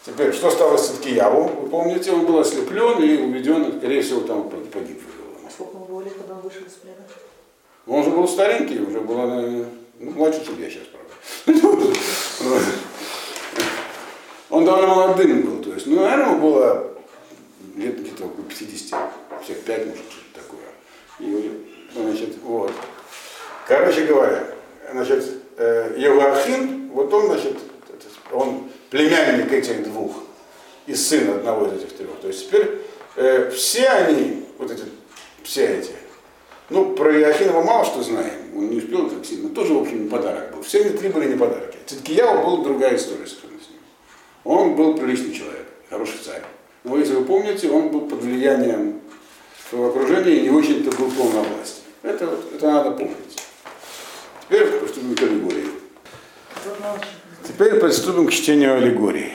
Теперь, 0.07 0.33
что 0.33 0.51
стало 0.51 0.77
с 0.77 0.89
Циткияву? 0.89 1.45
Вы 1.63 1.69
помните, 1.69 2.13
он 2.13 2.27
был 2.27 2.39
ослеплен 2.39 3.03
и 3.03 3.23
уведен, 3.23 3.79
скорее 3.79 4.03
всего, 4.03 4.21
там 4.21 4.49
погиб. 4.49 5.03
А 5.47 5.51
сколько 5.51 5.77
ему 5.77 5.87
было 5.87 6.03
лет, 6.03 6.13
когда 6.15 6.35
он 6.35 6.41
вышел 6.43 6.61
из 6.61 6.73
плена? 6.73 6.97
Он 7.87 8.01
уже 8.01 8.11
был 8.11 8.29
старенький, 8.29 8.81
уже 8.81 9.01
был, 9.01 9.17
ну, 9.17 10.11
младше, 10.11 10.45
чем 10.45 10.61
я 10.61 10.71
сейчас, 10.71 10.85
правда. 10.87 11.15
Он 14.51 14.65
довольно 14.65 14.87
молодым 14.87 15.43
был, 15.43 15.63
то 15.65 15.73
есть, 15.73 15.87
ну, 15.87 15.97
наверное, 15.97 16.27
ему 16.27 16.41
было 16.41 16.95
лет 17.77 18.01
где-то 18.01 18.27
около 18.27 18.45
50, 18.45 19.01
всех 19.43 19.61
пять, 19.63 19.87
может, 19.87 20.05
что-то 20.11 20.43
такое. 20.43 20.61
И, 21.19 21.67
значит, 21.93 22.37
вот. 22.43 22.73
Короче 23.67 24.07
говоря, 24.07 24.47
значит, 24.93 25.44
э, 25.57 25.95
Евахин, 25.97 26.91
вот 26.91 27.13
он, 27.13 27.27
значит, 27.27 27.57
он 28.33 28.69
племянник 28.91 29.53
этих 29.53 29.85
двух 29.85 30.13
и 30.87 30.95
сын 30.95 31.31
одного 31.31 31.67
из 31.67 31.83
этих 31.83 31.97
трех. 31.97 32.11
То 32.21 32.29
есть 32.29 32.47
теперь 32.47 32.83
э, 33.17 33.51
все 33.51 33.89
они, 33.89 34.45
вот 34.59 34.71
эти, 34.71 34.83
все 35.43 35.79
эти, 35.79 35.93
ну, 36.71 36.95
про 36.95 37.13
Иохина 37.21 37.53
мы 37.53 37.65
мало 37.65 37.85
что 37.85 38.03
знаем, 38.03 38.57
он 38.57 38.71
не 38.71 38.79
успел 38.79 39.09
так 39.11 39.25
сильно, 39.25 39.51
тоже, 39.51 39.75
в 39.75 39.83
общем, 39.83 40.05
не 40.05 40.09
подарок 40.09 40.55
был. 40.55 40.63
Все 40.63 40.83
они 40.83 40.97
три 40.97 41.09
были 41.09 41.29
не 41.29 41.37
подарки. 41.37 41.77
Циткияу 41.87 42.45
была 42.45 42.65
другая 42.65 42.97
история 42.97 43.27
совершенно 43.27 43.61
с 43.61 43.69
ним. 43.69 43.81
Он 44.45 44.75
был 44.75 44.95
приличный 44.95 45.35
человек, 45.35 45.67
хороший 45.91 46.19
царь. 46.25 46.43
Но 46.83 46.97
если 46.99 47.15
вы 47.15 47.25
помните, 47.25 47.71
он 47.71 47.89
был 47.89 48.03
под 48.03 48.23
влиянием 48.23 49.01
своего 49.69 49.89
окружения 49.89 50.37
и 50.37 50.43
не 50.43 50.51
очень-то 50.51 50.97
был 50.97 51.11
полной 51.11 51.47
власти. 51.49 51.83
Это, 52.03 52.39
это 52.55 52.67
надо 52.67 52.91
помнить. 52.93 53.44
Теперь 54.49 54.67
приступим 54.67 55.15
к 55.15 55.23
аллегории. 55.23 55.69
Теперь 57.43 57.81
приступим 57.81 58.27
к 58.27 58.31
чтению 58.31 58.77
аллегории. 58.77 59.33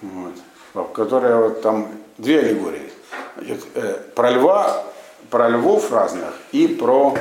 Вот. 0.00 0.92
Которая 0.92 1.36
вот 1.36 1.62
там 1.62 1.88
две 2.16 2.40
аллегории. 2.40 2.90
Значит, 3.36 3.64
э, 3.74 3.98
про 4.14 4.30
льва, 4.30 4.84
про 5.30 5.48
львов 5.48 5.92
разных 5.92 6.34
и 6.52 6.66
про 6.66 7.16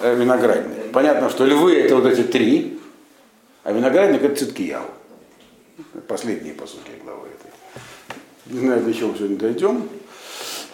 э, 0.00 0.14
виноградник. 0.14 0.92
Понятно, 0.92 1.28
что 1.28 1.44
львы 1.44 1.76
это 1.76 1.96
вот 1.96 2.06
эти 2.06 2.22
три, 2.22 2.80
а 3.64 3.72
виноградник 3.72 4.22
это 4.22 4.36
Циткияу. 4.36 4.84
Последние, 6.08 6.54
по 6.54 6.66
сути, 6.66 6.90
главы 7.02 7.28
этой. 7.28 8.52
Не 8.52 8.60
знаю, 8.60 8.82
до 8.82 8.94
чего 8.94 9.14
сегодня 9.14 9.36
дойдем. 9.36 9.88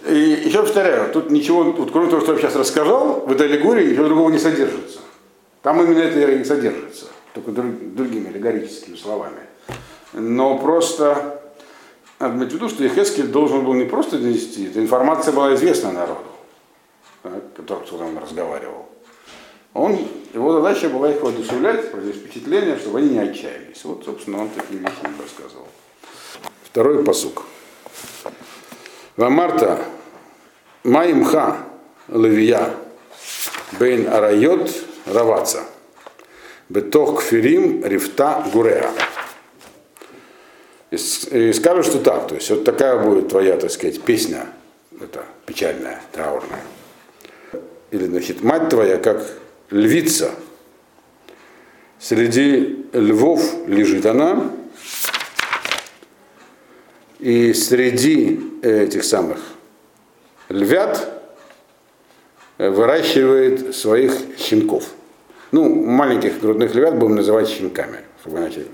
И 0.06 0.14
еще 0.46 0.62
повторяю, 0.62 1.12
тут 1.12 1.30
ничего, 1.30 1.64
вот 1.64 1.90
кроме 1.90 2.10
того, 2.10 2.22
что 2.22 2.34
я 2.34 2.38
сейчас 2.38 2.54
рассказал, 2.54 3.20
в 3.26 3.32
этой 3.32 3.46
аллегории 3.48 3.90
ничего 3.90 4.04
другого 4.06 4.30
не 4.30 4.38
содержится. 4.38 5.00
Там 5.66 5.82
именно 5.82 5.98
это 5.98 6.20
и 6.20 6.44
содержится, 6.44 7.06
только 7.34 7.50
друг- 7.50 7.92
другими 7.96 8.28
аллегорическими 8.28 8.94
словами. 8.94 9.40
Но 10.12 10.58
просто 10.58 11.42
надо 12.20 12.36
иметь 12.36 12.52
в 12.52 12.54
виду, 12.54 12.68
что 12.68 12.84
Ехескель 12.84 13.26
должен 13.26 13.64
был 13.64 13.74
не 13.74 13.84
просто 13.84 14.16
донести, 14.16 14.66
эта 14.66 14.78
информация 14.78 15.34
была 15.34 15.52
известна 15.56 15.90
народу, 15.90 16.30
который, 17.56 17.84
кто 17.84 17.98
там 17.98 18.16
разговаривал. 18.16 18.88
Он, 19.74 19.98
его 20.32 20.52
задача 20.52 20.88
была 20.88 21.10
их 21.10 21.20
воодушевлять, 21.20 21.90
произвести 21.90 22.20
впечатление, 22.26 22.78
чтобы 22.78 23.00
они 23.00 23.08
не 23.08 23.18
отчаялись. 23.18 23.82
Вот, 23.82 24.04
собственно, 24.04 24.42
он 24.42 24.50
такие 24.50 24.78
вещи 24.78 25.02
им 25.02 25.20
рассказывал. 25.20 25.66
Второй 26.62 27.02
посук. 27.02 27.42
Вамарта 29.16 29.84
Маимха 30.84 31.56
Левия 32.06 32.72
Бейн 33.80 34.06
Арайот 34.06 34.85
Раваца. 35.06 35.64
Бетох 36.68 37.20
Кфирим 37.20 37.84
Рифта 37.84 38.44
Гуреа. 38.52 38.90
И, 40.90 40.96
и 40.96 41.52
скажут, 41.52 41.86
что 41.86 42.00
так. 42.00 42.28
То 42.28 42.34
есть 42.34 42.50
вот 42.50 42.64
такая 42.64 42.98
будет 42.98 43.28
твоя, 43.28 43.56
так 43.56 43.70
сказать, 43.70 44.00
песня. 44.02 44.46
Это 45.00 45.24
печальная, 45.44 46.02
траурная. 46.12 46.62
Или, 47.90 48.06
значит, 48.06 48.42
мать 48.42 48.68
твоя, 48.68 48.98
как 48.98 49.24
львица. 49.70 50.30
Среди 51.98 52.86
львов 52.92 53.42
лежит 53.66 54.04
она, 54.06 54.50
и 57.18 57.54
среди 57.54 58.40
этих 58.62 59.04
самых 59.04 59.38
львят 60.48 60.98
э, 60.98 61.15
выращивает 62.58 63.74
своих 63.74 64.12
щенков. 64.38 64.84
Ну, 65.52 65.68
маленьких 65.68 66.40
грудных 66.40 66.74
львят 66.74 66.98
будем 66.98 67.16
называть 67.16 67.48
щенками. 67.48 67.98
Чтобы 68.20 68.38
иначе 68.38 68.66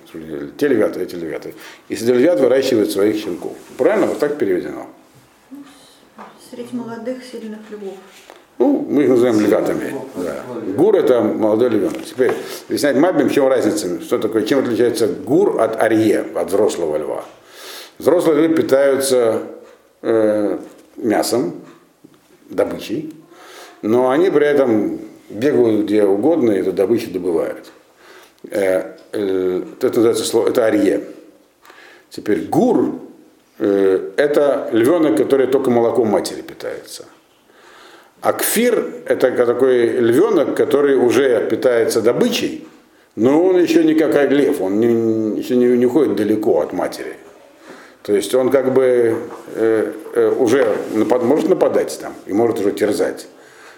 те 0.56 0.68
львята, 0.68 1.00
эти 1.00 1.14
львята. 1.14 1.50
И 1.88 1.96
среди 1.96 2.12
львят 2.14 2.40
выращивает 2.40 2.90
своих 2.90 3.16
щенков. 3.16 3.52
Правильно? 3.76 4.06
Вот 4.06 4.18
так 4.18 4.38
переведено. 4.38 4.86
Среди 6.50 6.74
молодых 6.76 7.24
сильных 7.24 7.60
львов. 7.70 7.94
Ну, 8.58 8.86
мы 8.88 9.02
их 9.02 9.08
называем 9.08 9.40
львятами. 9.40 9.94
Да. 10.16 10.42
Гур 10.76 10.96
это 10.96 11.20
молодой 11.20 11.70
львенок. 11.70 12.04
Теперь 12.04 12.32
объяснять 12.68 12.96
мабим, 12.96 13.28
в 13.28 13.32
чем 13.32 13.48
разница, 13.48 14.00
что 14.02 14.18
такое, 14.18 14.42
чем 14.42 14.60
отличается 14.60 15.06
гур 15.06 15.60
от 15.60 15.80
арье, 15.82 16.26
от 16.34 16.48
взрослого 16.48 16.96
льва. 16.96 17.24
Взрослые 17.98 18.46
львы 18.46 18.54
питаются 18.54 19.42
э, 20.02 20.58
мясом, 20.96 21.54
добычей, 22.50 23.12
но 23.82 24.10
они 24.10 24.30
при 24.30 24.46
этом 24.46 25.00
бегают 25.28 25.84
где 25.84 26.04
угодно 26.04 26.52
и 26.52 26.60
эту 26.60 26.72
добычу 26.72 27.10
добывают. 27.10 27.70
Э, 28.50 28.94
э, 29.12 29.62
это 29.80 29.88
называется 29.88 30.24
слово, 30.24 30.48
это 30.48 30.66
арье. 30.66 31.02
Теперь 32.10 32.42
гур 32.42 33.00
э, 33.58 34.10
это 34.16 34.68
львенок, 34.72 35.16
который 35.16 35.46
только 35.46 35.70
молоком 35.70 36.08
матери 36.08 36.42
питается. 36.42 37.04
А 38.20 38.32
кфир– 38.32 38.86
это 39.06 39.32
такой 39.44 39.86
львенок, 39.86 40.56
который 40.56 40.96
уже 40.96 41.44
питается 41.50 42.00
добычей, 42.00 42.66
но 43.16 43.44
он 43.44 43.58
еще 43.58 43.82
не 43.82 43.94
как 43.94 44.30
лев, 44.30 44.60
он 44.60 44.78
не, 44.78 45.38
еще 45.38 45.56
не, 45.56 45.66
не 45.76 45.86
уходит 45.86 46.14
далеко 46.14 46.60
от 46.60 46.72
матери. 46.72 47.16
То 48.02 48.14
есть 48.14 48.34
он 48.34 48.50
как 48.50 48.72
бы 48.72 49.16
э, 49.54 49.92
э, 50.14 50.30
уже 50.38 50.76
напад, 50.94 51.22
может 51.24 51.48
нападать 51.48 51.98
там 52.00 52.14
и 52.26 52.32
может 52.32 52.60
уже 52.60 52.72
терзать. 52.72 53.26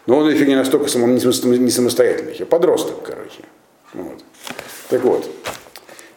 Но 0.06 0.18
он 0.18 0.30
еще 0.30 0.46
не 0.46 0.54
настолько 0.54 0.88
само, 0.88 1.06
не 1.06 1.18
само- 1.18 1.56
не 1.56 1.70
самостоятельный, 1.70 2.32
еще 2.34 2.44
подросток, 2.44 3.02
короче. 3.02 3.42
Вот. 3.94 4.22
Так 4.90 5.02
вот, 5.02 5.30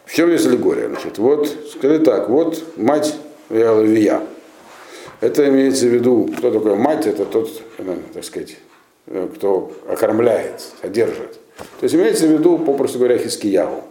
в 0.04 0.14
чем 0.14 0.28
здесь 0.28 0.46
аллегория? 0.46 0.88
Значит, 0.88 1.18
вот, 1.18 1.48
скажи 1.72 2.00
так, 2.00 2.28
вот 2.28 2.62
мать 2.76 3.14
Вия. 3.48 4.22
Это 5.20 5.48
имеется 5.48 5.86
в 5.86 5.90
виду, 5.90 6.30
кто 6.36 6.50
такой 6.50 6.76
мать, 6.76 7.06
это 7.06 7.24
тот, 7.24 7.50
э, 7.78 7.96
так 8.12 8.24
сказать, 8.24 8.56
э, 9.06 9.28
кто 9.34 9.72
окормляет, 9.88 10.62
содержит. 10.80 11.38
То 11.56 11.84
есть 11.84 11.94
имеется 11.94 12.26
в 12.26 12.30
виду, 12.30 12.58
попросту 12.58 12.98
говоря, 12.98 13.18
Хискиягу. 13.18 13.82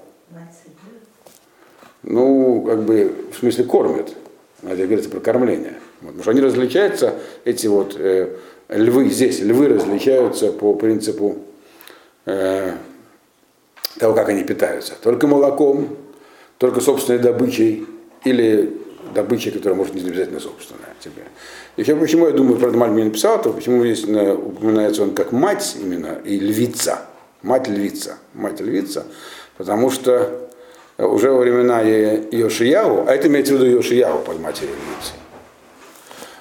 Ну, 2.03 2.63
как 2.65 2.83
бы, 2.83 3.13
в 3.33 3.37
смысле, 3.37 3.65
кормят. 3.65 4.13
Надо 4.61 4.83
говорится 4.83 5.09
про 5.09 5.19
кормление. 5.19 5.73
Вот, 6.01 6.11
потому 6.11 6.21
что 6.21 6.31
они 6.31 6.41
различаются, 6.41 7.15
эти 7.43 7.67
вот 7.67 7.95
э, 7.97 8.37
львы 8.69 9.09
здесь, 9.09 9.39
львы 9.39 9.67
различаются 9.69 10.51
по 10.51 10.73
принципу 10.73 11.37
э, 12.25 12.73
того, 13.99 14.13
как 14.13 14.29
они 14.29 14.43
питаются. 14.43 14.93
Только 15.01 15.27
молоком, 15.27 15.89
только 16.57 16.81
собственной 16.81 17.19
добычей 17.19 17.85
или 18.23 18.77
добычей, 19.13 19.51
которая 19.51 19.77
может 19.77 19.95
не 19.95 20.01
обязательно 20.01 20.39
собственная 20.39 20.93
тебе. 20.99 21.23
Еще 21.77 21.95
почему 21.95 22.27
я 22.27 22.33
думаю, 22.33 22.57
про 22.59 22.71
Мальми 22.71 23.03
написал, 23.03 23.41
то 23.41 23.51
почему 23.51 23.83
здесь 23.83 24.03
э, 24.07 24.33
упоминается 24.33 25.03
он 25.03 25.13
как 25.13 25.31
мать 25.31 25.77
именно 25.79 26.19
и 26.23 26.39
львица. 26.39 27.01
Мать 27.43 27.67
львица. 27.67 28.17
Мать 28.33 28.59
львица. 28.59 29.05
Потому 29.57 29.89
что 29.89 30.49
уже 30.97 31.31
во 31.31 31.39
времена 31.39 31.81
Йошияу, 31.81 33.05
а 33.07 33.13
это 33.13 33.27
имеется 33.27 33.53
в 33.53 33.57
виду 33.57 33.67
Йошияу 33.67 34.19
под 34.19 34.39
матерью 34.39 34.73
львицы, 34.73 35.13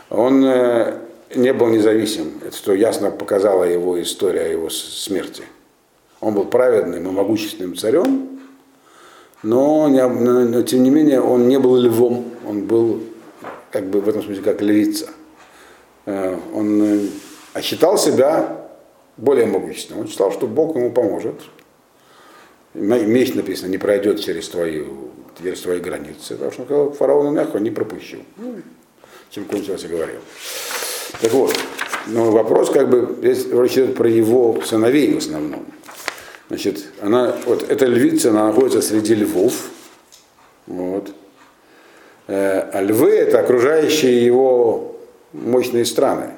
он 0.08 0.44
э, 0.44 0.94
не 1.36 1.52
был 1.52 1.68
независим. 1.68 2.32
Это 2.44 2.56
что 2.56 2.74
ясно 2.74 3.10
показала 3.10 3.64
его 3.64 4.00
история 4.00 4.42
о 4.42 4.48
его 4.48 4.70
смерти. 4.70 5.42
Он 6.20 6.34
был 6.34 6.44
праведным 6.44 7.06
и 7.06 7.10
могущественным 7.10 7.76
царем, 7.76 8.40
но, 9.42 9.88
но- 9.88 10.62
тем 10.62 10.82
не 10.82 10.90
менее 10.90 11.20
он 11.20 11.48
не 11.48 11.58
был 11.58 11.76
львом, 11.76 12.24
он 12.48 12.64
был 12.64 13.02
как 13.70 13.86
бы 13.90 14.00
в 14.00 14.08
этом 14.08 14.22
смысле 14.22 14.42
как 14.42 14.62
львица. 14.62 15.08
Э, 16.06 16.36
Он 16.54 16.82
э, 17.54 17.60
считал 17.60 17.98
себя 17.98 18.56
более 19.16 19.46
могущественным. 19.46 20.02
Он 20.02 20.08
считал, 20.08 20.32
что 20.32 20.46
Бог 20.46 20.76
ему 20.76 20.90
поможет. 20.92 21.34
Меч 22.74 23.34
написано, 23.34 23.68
не 23.70 23.78
пройдет 23.78 24.20
через 24.20 24.48
твои, 24.48 24.84
через 25.42 25.60
твои 25.60 25.80
границы. 25.80 26.34
Потому 26.34 26.52
что 26.52 26.62
он 26.62 26.66
сказал, 26.66 26.92
фараону 26.92 27.30
мягко 27.30 27.58
не 27.58 27.70
пропущу. 27.70 28.18
Ну, 28.36 28.56
чем 29.30 29.44
кончилось 29.44 29.84
и 29.84 29.88
говорил. 29.88 30.20
Так 31.20 31.32
вот, 31.32 31.56
но 32.08 32.30
вопрос 32.30 32.70
как 32.70 32.88
бы 32.90 33.16
здесь 33.18 33.46
речь 33.50 33.72
идет 33.72 33.96
про 33.96 34.08
его 34.08 34.60
сыновей 34.64 35.14
в 35.14 35.18
основном. 35.18 35.66
Значит, 36.48 36.84
она, 37.00 37.34
вот 37.46 37.68
эта 37.68 37.86
львица, 37.86 38.30
она 38.30 38.48
находится 38.48 38.80
среди 38.80 39.14
львов. 39.14 39.70
Вот. 40.66 41.12
Э, 42.28 42.60
А 42.72 42.82
львы 42.82 43.10
это 43.10 43.40
окружающие 43.40 44.24
его 44.24 44.96
мощные 45.32 45.84
страны. 45.84 46.30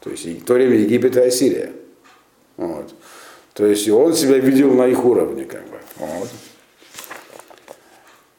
То 0.00 0.10
есть 0.10 0.24
в 0.24 0.44
то 0.44 0.54
время 0.54 0.76
Египет 0.76 1.16
и 1.16 1.20
Ассирия. 1.20 1.72
Вот. 2.56 2.94
То 3.52 3.66
есть 3.66 3.88
он 3.88 4.14
себя 4.14 4.38
видел 4.38 4.72
на 4.72 4.86
их 4.86 5.04
уровне, 5.04 5.44
как 5.44 5.62
бы. 5.62 5.78
Вот. 5.96 6.28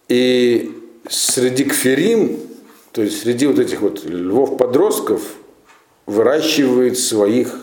И 0.07 0.71
среди 1.09 1.63
кферим, 1.63 2.39
то 2.95 3.01
есть 3.01 3.23
среди 3.23 3.45
вот 3.45 3.59
этих 3.59 3.81
вот 3.81 4.05
львов-подростков, 4.05 5.21
выращивает 6.05 6.97
своих 6.97 7.53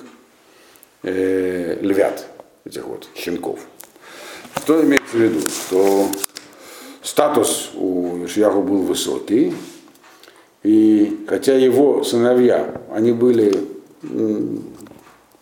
э, 1.02 1.78
львят, 1.80 2.26
этих 2.66 2.86
вот 2.86 3.08
щенков. 3.14 3.60
Что 4.58 4.84
имеется 4.84 5.16
в 5.16 5.20
виду? 5.20 5.40
Что 5.48 6.06
статус 7.02 7.70
у 7.74 8.26
Ишьяху 8.26 8.62
был 8.62 8.82
высокий, 8.82 9.54
и 10.64 11.24
хотя 11.26 11.54
его 11.54 12.04
сыновья, 12.04 12.82
они 12.92 13.12
были 13.12 13.58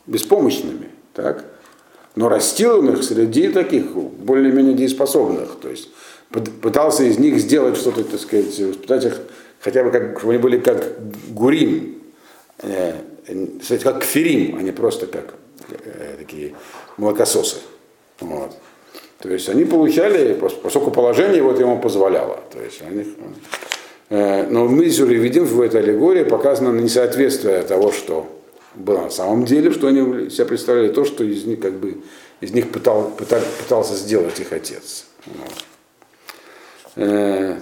беспомощными, 0.06 0.90
так, 1.14 1.46
но 2.14 2.28
растил 2.28 2.78
он 2.78 2.92
их 2.92 3.02
среди 3.02 3.48
таких 3.48 3.90
более-менее 3.96 4.74
дееспособных, 4.74 5.56
то 5.60 5.68
есть 5.68 5.88
пыт- 6.30 6.60
пытался 6.60 7.02
из 7.02 7.18
них 7.18 7.40
сделать 7.40 7.76
что-то, 7.76 8.04
так 8.04 8.20
сказать, 8.20 8.56
воспитать 8.56 9.04
их 9.06 9.20
хотя 9.60 9.84
бы 9.84 9.90
как, 9.90 10.18
чтобы 10.18 10.32
они 10.34 10.42
были 10.42 10.58
как 10.58 10.84
гурим, 11.28 12.02
э, 12.62 12.94
кстати, 13.60 13.82
как 13.82 14.00
кферим, 14.00 14.56
а 14.56 14.62
не 14.62 14.72
просто 14.72 15.06
как 15.06 15.34
э, 15.70 16.16
такие 16.18 16.54
молокососы. 16.96 17.58
Вот. 18.20 18.56
То 19.18 19.28
есть 19.28 19.48
они 19.48 19.64
получали, 19.64 20.34
пос- 20.34 20.60
поскольку 20.60 20.90
положение 20.90 21.42
вот 21.42 21.60
ему 21.60 21.78
позволяло. 21.78 22.40
То 22.52 22.60
есть 22.60 22.82
они, 22.82 23.14
э, 24.08 24.46
но 24.48 24.68
здесь 24.68 24.98
уже 25.00 25.14
видим 25.14 25.44
в 25.44 25.60
этой 25.60 25.80
аллегории 25.80 26.24
показано 26.24 26.78
несоответствие 26.78 27.62
того, 27.62 27.92
что 27.92 28.26
было 28.74 29.02
на 29.02 29.10
самом 29.10 29.44
деле, 29.44 29.72
что 29.72 29.88
они 29.88 30.30
себя 30.30 30.46
представляли, 30.46 30.92
то, 30.92 31.04
что 31.04 31.24
из 31.24 31.44
них 31.44 31.60
как 31.60 31.74
бы 31.74 31.98
из 32.40 32.52
них 32.52 32.70
пытал, 32.70 33.10
пытал- 33.10 33.42
пытался 33.58 33.94
сделать 33.94 34.40
их 34.40 34.52
отец. 34.52 35.04
Вот. 35.26 35.64
Э, 36.96 37.56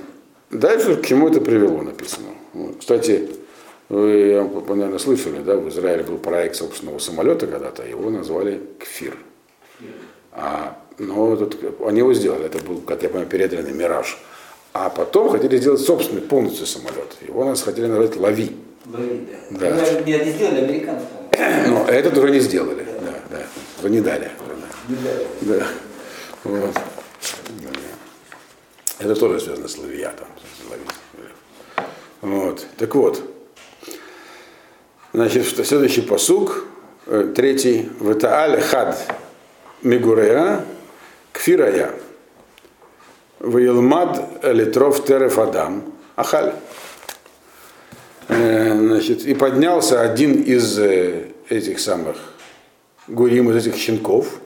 Дальше 0.51 0.97
к 0.97 1.07
чему 1.07 1.29
это 1.29 1.41
привело, 1.41 1.83
написано. 1.83 2.29
Вот. 2.55 2.77
Кстати, 2.81 3.29
вы, 3.89 4.49
наверное, 4.69 4.99
слышали, 4.99 5.39
да, 5.39 5.57
в 5.57 5.69
Израиле 5.69 6.05
был 6.05 6.19
проект 6.19 6.57
собственного 6.57 6.99
самолета 6.99 7.47
когда-то, 7.47 7.87
его 7.87 8.11
назвали 8.11 8.61
Кфир. 8.79 9.17
А, 10.33 10.79
но 10.99 11.35
этот, 11.35 11.57
они 11.85 11.99
его 11.99 12.13
сделали, 12.15 12.47
это 12.47 12.59
был, 12.59 12.81
как 12.81 13.03
я 13.03 13.09
понимаю, 13.09 13.29
переданный 13.29 13.73
Мираж. 13.73 14.19
А 14.73 14.91
потом 14.91 15.31
хотели 15.31 15.57
сделать 15.57 15.81
собственный 15.81 16.23
полностью 16.23 16.67
самолет. 16.67 17.17
Его 17.27 17.45
нас 17.45 17.63
хотели 17.63 17.87
назвать 17.87 18.17
Лави. 18.17 18.57
Говорит, 18.85 19.23
да. 19.51 19.71
Да. 19.71 19.85
Ну, 20.01 20.05
Не 20.07 20.31
сделали 20.31 20.61
американцы. 20.65 21.05
Но 21.69 21.85
этот 21.87 22.17
уже 22.17 22.31
не 22.31 22.41
сделали. 22.41 22.87
Да, 23.01 23.15
да. 23.31 23.47
Уже 23.81 23.91
не 23.91 24.01
дали. 24.01 24.31
Не 24.89 24.97
дали. 24.97 25.27
Да. 25.41 25.67
Вот. 26.45 26.75
Это 28.99 29.15
тоже 29.15 29.41
связано 29.41 29.69
с 29.69 29.79
лавиатом. 29.79 30.27
Вот. 32.21 32.67
Так 32.77 32.95
вот. 32.95 33.23
Значит, 35.13 35.47
что- 35.47 35.65
следующий 35.65 36.03
посук. 36.03 36.65
Э, 37.07 37.33
Третий. 37.35 37.89
Ватааль 38.01 38.61
хад 38.61 38.99
мигурея 39.83 40.65
кфирая. 41.33 41.93
Ваилмад 43.39 44.45
литров 44.45 45.05
тереф 45.05 45.39
адам. 45.39 45.93
Ахаль. 46.17 46.53
Э, 48.29 48.77
Значит, 48.79 49.25
и 49.25 49.35
поднялся 49.35 50.01
один 50.03 50.43
из 50.43 50.77
э, 50.79 51.29
этих 51.49 51.79
самых 51.79 52.17
гурим, 53.07 53.51
из 53.51 53.65
этих 53.67 53.77
щенков. 53.77 54.41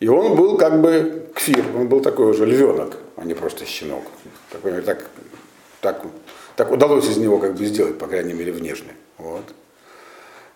И 0.00 0.08
он 0.08 0.36
был 0.36 0.58
как 0.58 0.80
бы 0.82 1.26
кфир, 1.34 1.64
он 1.74 1.88
был 1.88 2.00
такой 2.00 2.26
уже 2.26 2.44
львенок, 2.44 2.96
а 3.22 3.24
не 3.24 3.34
просто 3.34 3.64
щенок. 3.64 4.02
Такой, 4.50 4.82
так, 4.82 5.06
так, 5.80 6.02
так 6.56 6.72
удалось 6.72 7.08
из 7.08 7.16
него 7.16 7.38
как 7.38 7.54
бы 7.54 7.64
сделать, 7.64 7.98
по 7.98 8.06
крайней 8.06 8.32
мере, 8.32 8.52
внешне. 8.52 8.94
Вот. 9.18 9.44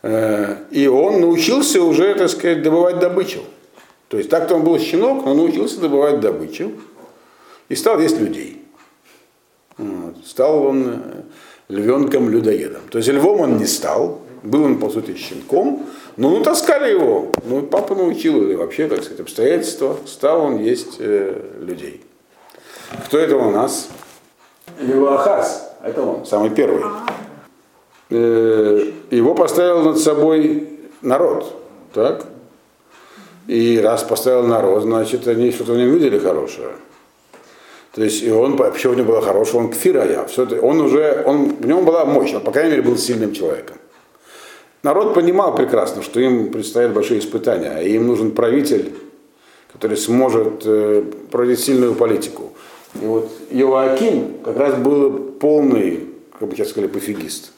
Э, 0.02 0.56
И 0.70 0.86
он 0.88 1.20
научился 1.20 1.82
уже, 1.82 2.14
так 2.14 2.28
сказать, 2.28 2.62
добывать 2.62 2.98
добычу. 2.98 3.44
То 4.08 4.18
есть 4.18 4.30
так-то 4.30 4.56
он 4.56 4.64
был 4.64 4.78
щенок, 4.78 5.24
но 5.24 5.34
научился 5.34 5.80
добывать 5.80 6.20
добычу 6.20 6.72
и 7.68 7.76
стал 7.76 8.00
есть 8.00 8.18
людей. 8.18 8.62
Вот. 9.78 10.16
Стал 10.24 10.64
он 10.64 10.88
э, 10.88 11.22
львенком-людоедом. 11.68 12.82
То 12.90 12.98
есть 12.98 13.08
львом 13.10 13.40
он 13.40 13.58
не 13.58 13.66
стал, 13.66 14.22
был 14.42 14.64
он, 14.64 14.78
по 14.78 14.90
сути, 14.90 15.16
щенком, 15.16 15.86
но 16.16 16.30
ну, 16.30 16.42
таскали 16.42 16.90
его. 16.90 17.30
Ну, 17.44 17.62
папа 17.62 17.94
научил, 17.94 18.42
или 18.42 18.54
вообще, 18.54 18.88
так 18.88 19.02
сказать, 19.02 19.20
обстоятельства, 19.20 19.96
стал 20.06 20.40
он 20.40 20.58
есть 20.58 20.96
э, 20.98 21.42
людей. 21.60 22.05
Кто 23.06 23.18
это 23.18 23.36
у 23.36 23.50
нас? 23.50 23.88
Левахас, 24.78 25.72
это 25.82 26.02
он, 26.02 26.26
самый 26.26 26.50
первый. 26.50 26.84
Э, 28.10 28.90
его 29.10 29.34
поставил 29.34 29.82
над 29.82 29.98
собой 29.98 30.68
народ, 31.02 31.62
так? 31.92 32.26
И 33.46 33.80
раз 33.80 34.02
поставил 34.02 34.46
народ, 34.46 34.82
значит, 34.82 35.26
они 35.28 35.50
что-то 35.52 35.72
в 35.72 35.76
нем 35.76 35.90
видели 35.90 36.18
хорошее. 36.18 36.70
То 37.96 38.02
есть 38.02 38.22
и 38.22 38.30
он, 38.30 38.56
вообще 38.56 38.90
у 38.90 38.94
него 38.94 39.12
было 39.12 39.22
хорошее, 39.22 39.62
он 39.62 39.70
кфирая. 39.70 40.26
Все 40.26 40.42
это, 40.42 40.60
он 40.60 40.80
уже, 40.80 41.22
он, 41.24 41.56
в 41.56 41.66
нем 41.66 41.84
была 41.84 42.04
мощь, 42.04 42.34
он, 42.34 42.42
по 42.42 42.52
крайней 42.52 42.72
мере, 42.72 42.82
был 42.82 42.98
сильным 42.98 43.32
человеком. 43.32 43.76
Народ 44.82 45.14
понимал 45.14 45.54
прекрасно, 45.54 46.02
что 46.02 46.20
им 46.20 46.52
предстоят 46.52 46.92
большие 46.92 47.20
испытания, 47.20 47.78
и 47.78 47.94
им 47.94 48.06
нужен 48.06 48.32
правитель, 48.32 48.92
который 49.72 49.96
сможет 49.96 50.62
э, 50.66 51.04
проводить 51.30 51.60
сильную 51.60 51.94
политику. 51.94 52.52
И 53.00 53.06
вот 53.06 53.30
Иоаким 53.50 54.38
как 54.44 54.56
раз 54.56 54.76
был 54.78 55.18
полный, 55.40 56.08
как 56.38 56.48
бы 56.48 56.54
сейчас 56.54 56.70
сказали, 56.70 56.90
пофигист. 56.90 57.52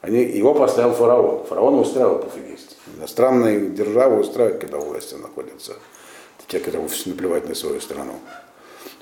Они, 0.00 0.22
его 0.22 0.54
поставил 0.54 0.92
фараон. 0.92 1.44
Фараон 1.44 1.74
устраивал 1.78 2.18
пофигист. 2.18 2.76
Иностранные 2.98 3.70
державы 3.70 4.20
устраивают, 4.20 4.60
когда 4.60 4.78
власти 4.78 5.14
находятся. 5.14 5.74
Те, 6.46 6.60
которые 6.60 6.88
наплевать 7.06 7.48
на 7.48 7.54
свою 7.54 7.80
страну. 7.80 8.12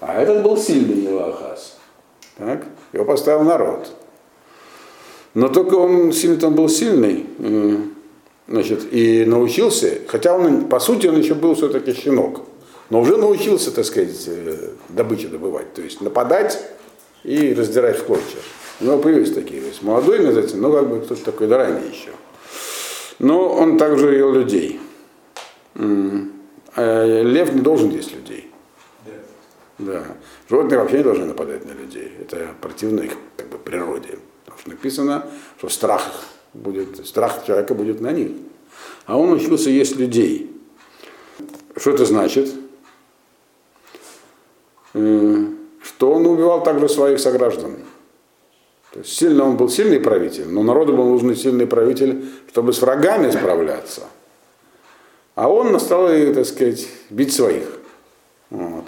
А 0.01 0.21
этот 0.21 0.45
был 0.45 0.57
сильный 0.57 1.03
Елахас. 1.03 1.77
Так? 2.39 2.65
Его 2.93 3.05
поставил 3.05 3.43
народ. 3.43 3.91
Но 5.35 5.49
только 5.49 5.75
он 5.75 6.13
сильный 6.13 6.47
он 6.47 6.55
был 6.55 6.69
сильный, 6.69 7.27
значит, 8.47 8.93
и 8.93 9.25
научился, 9.25 10.01
хотя 10.07 10.37
он, 10.37 10.67
по 10.67 10.79
сути, 10.79 11.07
он 11.07 11.19
еще 11.19 11.35
был 11.35 11.55
все-таки 11.55 11.95
щенок, 11.95 12.43
но 12.93 13.01
уже 13.01 13.17
научился, 13.17 13.73
так 13.73 13.87
сказать, 13.87 14.29
добычу 14.91 15.31
добывать, 15.31 15.73
то 15.73 15.81
есть 15.81 16.03
нападать 16.03 16.63
и 17.25 17.55
раздирать 17.55 17.99
в 17.99 18.05
клочья. 18.05 18.39
У 18.81 18.85
него 18.85 18.99
появились 18.99 19.33
такие, 19.33 19.63
то 19.63 19.69
есть 19.69 19.83
молодой, 19.83 20.19
называется, 20.19 20.59
но 20.59 20.71
как 20.71 20.91
бы 20.91 21.01
кто-то 21.01 21.25
такой 21.25 21.47
да 21.47 21.57
ранее 21.57 21.89
еще. 21.89 22.11
Но 23.19 23.49
он 23.49 23.79
также 23.79 24.15
ел 24.15 24.31
людей. 24.35 24.79
Лев 25.75 27.55
не 27.55 27.63
должен 27.63 27.89
есть 27.89 28.15
людей. 28.15 28.51
Да. 29.79 30.05
Животные 30.51 30.79
вообще 30.79 30.99
не 30.99 31.05
должны 31.05 31.25
нападать 31.25 31.65
на 31.65 31.73
людей. 31.73 32.13
Это 32.21 32.49
противно 32.61 33.01
их 33.01 33.13
как 33.39 33.49
бы, 33.49 33.57
природе. 33.57 34.19
Потому 34.45 34.61
что 34.61 34.69
написано, 34.69 35.27
что 35.57 35.71
страх, 35.71 36.03
будет, 36.53 37.07
страх 37.07 37.47
человека 37.47 37.73
будет 37.73 38.03
на 38.03 38.13
них. 38.13 38.33
А 39.07 39.17
он 39.17 39.33
учился 39.33 39.71
есть 39.71 39.97
людей. 39.97 40.55
Что 41.75 41.93
это 41.93 42.05
значит? 42.05 42.53
Что 44.93 46.13
он 46.13 46.27
убивал 46.27 46.63
также 46.63 46.89
своих 46.89 47.19
сограждан. 47.19 47.77
То 48.93 48.99
есть 48.99 49.13
сильно 49.13 49.45
он 49.45 49.57
был 49.57 49.69
сильный 49.69 50.01
правитель, 50.01 50.49
но 50.49 50.63
народу 50.63 50.95
был 50.95 51.05
нужен 51.07 51.35
сильный 51.35 51.67
правитель, 51.67 52.27
чтобы 52.51 52.73
с 52.73 52.83
врагами 52.83 53.31
справляться. 53.31 54.03
А 55.35 55.49
он 55.49 55.81
стал, 55.81 56.09
так 56.09 56.45
сказать, 56.45 56.87
бить 57.09 57.33
своих. 57.33 57.79
Вот. 58.51 58.85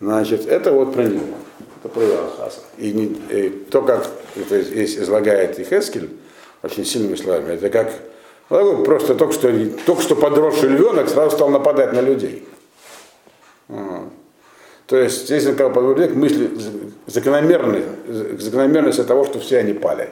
Значит, 0.00 0.46
это 0.48 0.72
вот 0.72 0.94
про 0.94 1.04
него. 1.04 1.36
Это 1.78 1.88
про 1.88 2.02
Иоахаса. 2.02 2.60
И, 2.76 2.92
не, 2.92 3.04
и 3.30 3.50
то, 3.50 3.82
как 3.82 4.08
это 4.34 4.62
здесь 4.62 4.98
излагает 4.98 5.58
Ихескель, 5.60 6.10
очень 6.62 6.84
сильными 6.84 7.14
словами, 7.14 7.52
это 7.52 7.70
как 7.70 7.92
ну, 8.50 8.82
просто 8.82 9.14
только 9.14 9.32
что, 9.32 9.52
только 9.86 10.02
что 10.02 10.16
подросший 10.16 10.70
львенок 10.70 11.08
сразу 11.08 11.36
стал 11.36 11.50
нападать 11.50 11.92
на 11.92 12.00
людей. 12.00 12.44
Вот. 13.68 14.08
То 14.90 14.96
есть 14.96 15.26
здесь 15.26 15.46
он 15.46 15.54
как 15.54 15.72
бы 15.72 15.94
к 15.94 16.14
мысли 16.16 16.50
закономерной, 17.06 17.84
закономерности 18.38 19.04
того, 19.04 19.24
что 19.24 19.38
все 19.38 19.58
они 19.58 19.72
пали. 19.72 20.10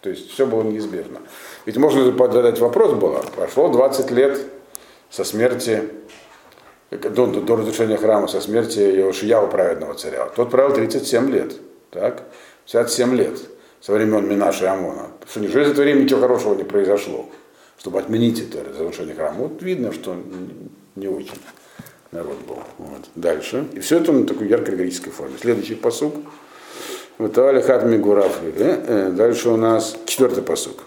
То 0.00 0.10
есть 0.10 0.32
все 0.32 0.46
было 0.46 0.64
неизбежно. 0.64 1.20
Ведь 1.64 1.76
можно 1.76 2.04
задать 2.04 2.58
вопрос 2.58 2.94
было, 2.94 3.22
прошло 3.36 3.68
20 3.68 4.10
лет 4.10 4.40
со 5.10 5.22
смерти 5.22 5.84
до, 6.90 7.26
до 7.26 7.54
разрушения 7.54 7.96
храма 7.98 8.26
со 8.26 8.40
смерти 8.40 8.80
Иошияу 8.80 9.46
праведного 9.46 9.94
царя. 9.94 10.26
Тот 10.26 10.50
правил 10.50 10.74
37 10.74 11.30
лет. 11.30 11.54
Так? 11.92 12.24
57 12.66 13.14
лет 13.14 13.38
со 13.80 13.92
времен 13.92 14.28
Минаша 14.28 14.64
и 14.64 14.66
Амона. 14.66 15.06
Что 15.30 15.38
неужели 15.38 15.66
за 15.66 15.70
это 15.70 15.82
время 15.82 16.00
ничего 16.00 16.20
хорошего 16.20 16.56
не 16.56 16.64
произошло, 16.64 17.26
чтобы 17.78 18.00
отменить 18.00 18.40
это 18.40 18.68
разрушение 18.68 19.14
храма? 19.14 19.36
Вот 19.42 19.62
видно, 19.62 19.92
что 19.92 20.16
не 20.96 21.06
очень 21.06 21.38
народ 22.12 22.38
был. 22.46 22.58
Вот. 22.78 23.08
Дальше. 23.14 23.66
И 23.72 23.80
все 23.80 23.98
это 23.98 24.12
на 24.12 24.26
такой 24.26 24.48
ярко-греческой 24.48 25.12
форме. 25.12 25.36
Следующий 25.40 25.74
посук. 25.74 26.14
Ватавали 27.18 27.60
хат 27.60 27.84
мигураф. 27.84 28.38
Э, 28.42 29.10
дальше 29.10 29.50
у 29.50 29.56
нас 29.56 29.96
четвертый 30.06 30.42
посук. 30.42 30.84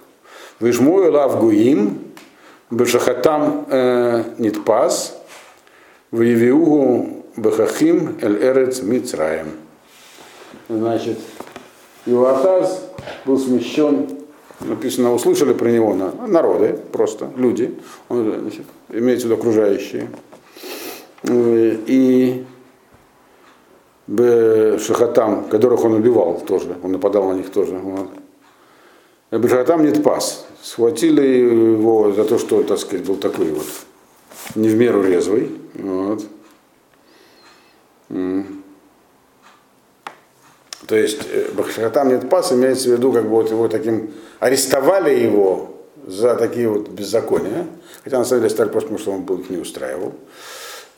Вишмую 0.60 1.12
лав 1.12 1.40
гуим, 1.40 2.00
бешахатам 2.70 3.66
э, 3.70 4.24
нитпас, 4.38 5.18
Воевиугу 6.12 7.26
Бахахим 7.36 8.18
Эль 8.22 8.38
Эрец 8.44 8.82
Мицраем. 8.82 9.48
Значит, 10.68 11.18
Иоатаз 12.06 12.84
был 13.26 13.40
смещен, 13.40 14.10
написано, 14.60 15.14
услышали 15.14 15.54
про 15.54 15.70
него 15.70 15.94
народы, 16.28 16.78
просто 16.92 17.30
люди, 17.36 17.78
он, 18.10 18.42
значит, 18.42 18.66
имеется 18.90 19.28
в 19.28 19.32
виду 19.32 19.40
окружающие. 19.40 20.10
И 21.24 22.46
Шахатам, 24.08 25.46
которых 25.50 25.84
он 25.86 25.94
убивал 25.94 26.42
тоже, 26.46 26.76
он 26.84 26.92
нападал 26.92 27.30
на 27.30 27.34
них 27.34 27.52
тоже. 27.52 27.80
Бешахатам 29.32 29.84
нет 29.84 30.04
пас. 30.04 30.46
Схватили 30.62 31.22
его 31.22 32.12
за 32.12 32.26
то, 32.26 32.38
что, 32.38 32.64
так 32.64 32.78
сказать, 32.80 33.06
был 33.06 33.16
такой 33.16 33.52
вот 33.52 33.66
не 34.56 34.68
в 34.68 34.76
меру 34.76 35.04
резвый. 35.04 35.52
Вот. 35.76 36.24
То 40.88 40.98
есть 40.98 41.22
э, 41.32 41.52
Бахшатам 41.54 42.10
нет 42.10 42.30
пас 42.30 42.52
имеется 42.52 42.90
в 42.90 42.92
виду, 42.94 43.14
как 43.14 43.24
бы 43.24 43.30
вот 43.30 43.50
его 43.50 43.70
таким 43.70 44.12
арестовали 44.40 45.18
его 45.18 45.78
за 46.06 46.36
такие 46.36 46.68
вот 46.68 46.90
беззакония, 46.90 47.68
хотя 48.04 48.18
на 48.18 48.26
самом 48.26 48.42
деле 48.42 48.50
стали 48.50 48.68
просто 48.68 48.90
потому, 48.90 49.00
что 49.00 49.12
он 49.12 49.22
был 49.22 49.38
их 49.38 49.50
не 49.50 49.58
устраивал. 49.58 50.14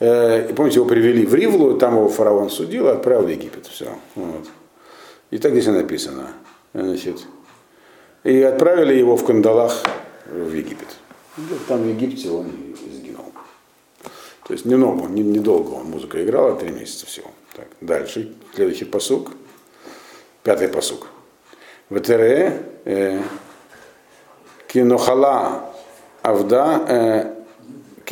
Э, 0.03 0.49
и 0.49 0.53
помните, 0.53 0.79
его 0.79 0.85
привели 0.85 1.25
в 1.25 1.33
Ривлу, 1.33 1.77
там 1.77 1.95
его 1.95 2.09
фараон 2.09 2.49
судил, 2.49 2.89
отправил 2.89 3.23
в 3.23 3.29
Египет. 3.29 3.67
Все. 3.67 3.87
Вот. 4.15 4.49
И 5.31 5.37
так 5.37 5.53
здесь 5.53 5.67
и 5.67 5.71
написано. 5.71 6.27
Значит, 6.73 7.25
и 8.25 8.41
отправили 8.41 8.95
его 8.95 9.15
в 9.15 9.25
кандалах 9.25 9.81
в 10.25 10.53
Египет. 10.53 10.89
Там 11.69 11.83
в 11.83 11.87
Египте 11.87 12.29
он 12.29 12.51
то 14.45 14.51
есть 14.51 14.65
немного, 14.65 15.07
не, 15.07 15.21
недолго 15.21 15.71
он 15.75 15.85
музыку 15.85 16.17
играл, 16.17 16.49
а 16.49 16.55
три 16.55 16.69
месяца 16.69 17.05
всего. 17.05 17.31
Так, 17.55 17.67
дальше, 17.79 18.35
следующий 18.53 18.83
посук, 18.83 19.31
пятый 20.43 20.67
посук. 20.67 21.07
ВТР 21.89 22.53
э, 22.83 23.21
кинохала 24.67 25.73
авда 26.21 26.85
э, 26.89 27.32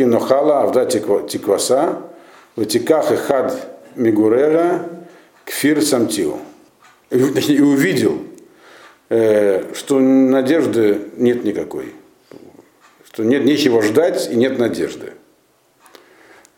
кинохала 0.01 0.63
авда 0.63 0.85
тикваса 0.85 2.01
ватиках 2.55 3.11
и 3.11 3.15
хад 3.17 3.53
мигурера 3.95 4.89
кфир. 5.45 5.79
Точнее, 5.79 7.57
и 7.57 7.61
увидел 7.61 8.17
э, 9.09 9.75
что 9.75 9.99
надежды 9.99 11.01
нет 11.17 11.43
никакой. 11.43 11.93
Что 13.05 13.23
нет 13.23 13.45
нечего 13.45 13.83
ждать 13.83 14.29
и 14.31 14.35
нет 14.35 14.57
надежды. 14.57 15.13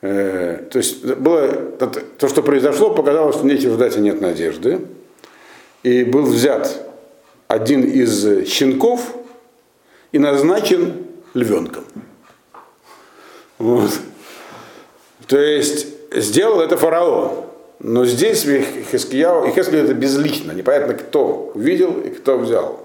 Э, 0.01 0.63
то 0.71 0.77
есть 0.77 1.03
было, 1.03 1.49
то, 1.49 2.29
что 2.29 2.43
произошло, 2.43 2.91
показало, 2.91 3.33
что 3.33 3.45
нечего 3.45 3.73
ждать 3.73 3.97
и 3.97 3.99
нет 3.99 4.21
надежды. 4.21 4.79
И 5.81 6.05
был 6.05 6.23
взят 6.23 6.87
один 7.49 7.83
из 7.83 8.47
щенков 8.47 9.15
и 10.13 10.19
назначен 10.19 11.07
львенком. 11.33 11.83
Вот. 13.63 13.91
То 15.27 15.39
есть 15.39 15.87
сделал 16.11 16.59
это 16.59 16.75
фараон. 16.75 17.45
Но 17.79 18.05
здесь 18.05 18.41
Хискияу, 18.91 19.47
и 19.47 19.51
Хискияу 19.51 19.85
это 19.85 19.93
безлично, 19.93 20.51
непонятно 20.51 20.95
кто 20.95 21.51
увидел 21.53 21.99
и 22.01 22.09
кто 22.09 22.37
взял. 22.37 22.81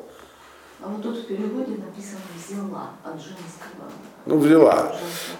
А 0.80 0.88
вот 0.88 1.02
тут 1.02 1.18
в 1.18 1.26
переводе 1.26 1.72
написано 1.72 2.20
«взяла» 2.36 2.90
от 3.04 3.14
женского. 3.14 3.90
Ну, 4.26 4.38
взяла. 4.38 4.96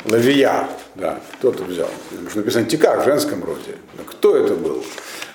Лавия, 0.07 0.68
да, 0.96 1.20
кто-то 1.35 1.62
взял. 1.62 1.88
Потому 2.11 2.31
что 2.31 2.38
написано 2.40 2.64
«тика» 2.64 3.01
в 3.01 3.05
женском 3.05 3.44
роде. 3.44 3.77
Но 3.96 4.03
кто 4.05 4.37
это 4.37 4.55
был? 4.55 4.83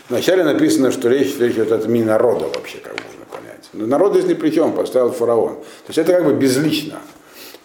Вначале 0.09 0.43
написано, 0.43 0.91
что 0.91 1.07
речь, 1.07 1.37
речь 1.39 1.53
идет 1.53 1.71
от 1.71 1.85
имени 1.85 2.03
народа 2.03 2.47
вообще, 2.53 2.79
как 2.79 2.91
можно 2.91 3.25
понять. 3.31 3.69
Но 3.71 3.87
народ 3.87 4.13
здесь 4.13 4.25
ни 4.25 4.33
при 4.33 4.49
чем, 4.49 4.73
поставил 4.73 5.11
фараон. 5.11 5.55
То 5.55 5.87
есть 5.87 5.97
это 5.97 6.11
как 6.11 6.25
бы 6.25 6.33
безлично. 6.33 6.99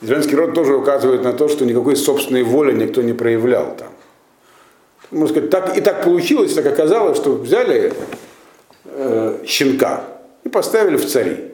Женский 0.00 0.37
род 0.37 0.54
тоже 0.54 0.76
указывает 0.76 1.24
на 1.24 1.32
то, 1.32 1.48
что 1.48 1.64
никакой 1.64 1.96
собственной 1.96 2.42
воли 2.42 2.72
никто 2.72 3.02
не 3.02 3.12
проявлял 3.12 3.76
там 3.76 3.88
можно 5.11 5.28
сказать, 5.28 5.50
так, 5.50 5.76
и 5.76 5.80
так 5.80 6.04
получилось, 6.04 6.54
так 6.54 6.66
оказалось, 6.66 7.16
что 7.16 7.32
взяли 7.32 7.92
э, 8.84 9.44
щенка 9.46 10.04
и 10.44 10.48
поставили 10.48 10.96
в 10.96 11.06
цари. 11.06 11.52